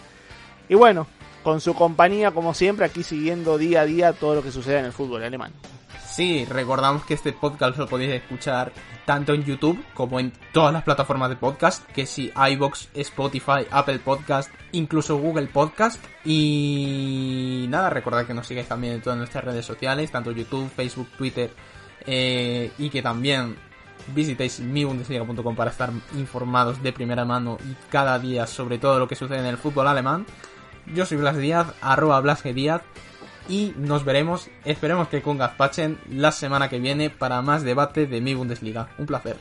[0.69, 1.05] Y bueno,
[1.45, 4.85] con su compañía como siempre aquí siguiendo día a día todo lo que sucede en
[4.85, 5.53] el fútbol alemán.
[6.03, 8.73] Sí, recordamos que este podcast lo podéis escuchar
[9.05, 13.99] tanto en YouTube como en todas las plataformas de podcast, que si iBox, Spotify, Apple
[13.99, 16.03] Podcast, incluso Google Podcast.
[16.25, 21.09] Y nada, recordad que nos sigáis también en todas nuestras redes sociales, tanto YouTube, Facebook,
[21.15, 21.51] Twitter,
[22.07, 23.55] eh, y que también
[24.15, 29.15] visitéis mibundesliga.com para estar informados de primera mano y cada día sobre todo lo que
[29.15, 30.25] sucede en el fútbol alemán.
[30.93, 32.43] Yo soy Blas Díaz, arroba Blas.
[32.43, 32.81] Díaz,
[33.47, 38.21] y nos veremos, esperemos que con Gazpachen la semana que viene para más debate de
[38.21, 38.89] mi Bundesliga.
[38.97, 39.37] Un placer.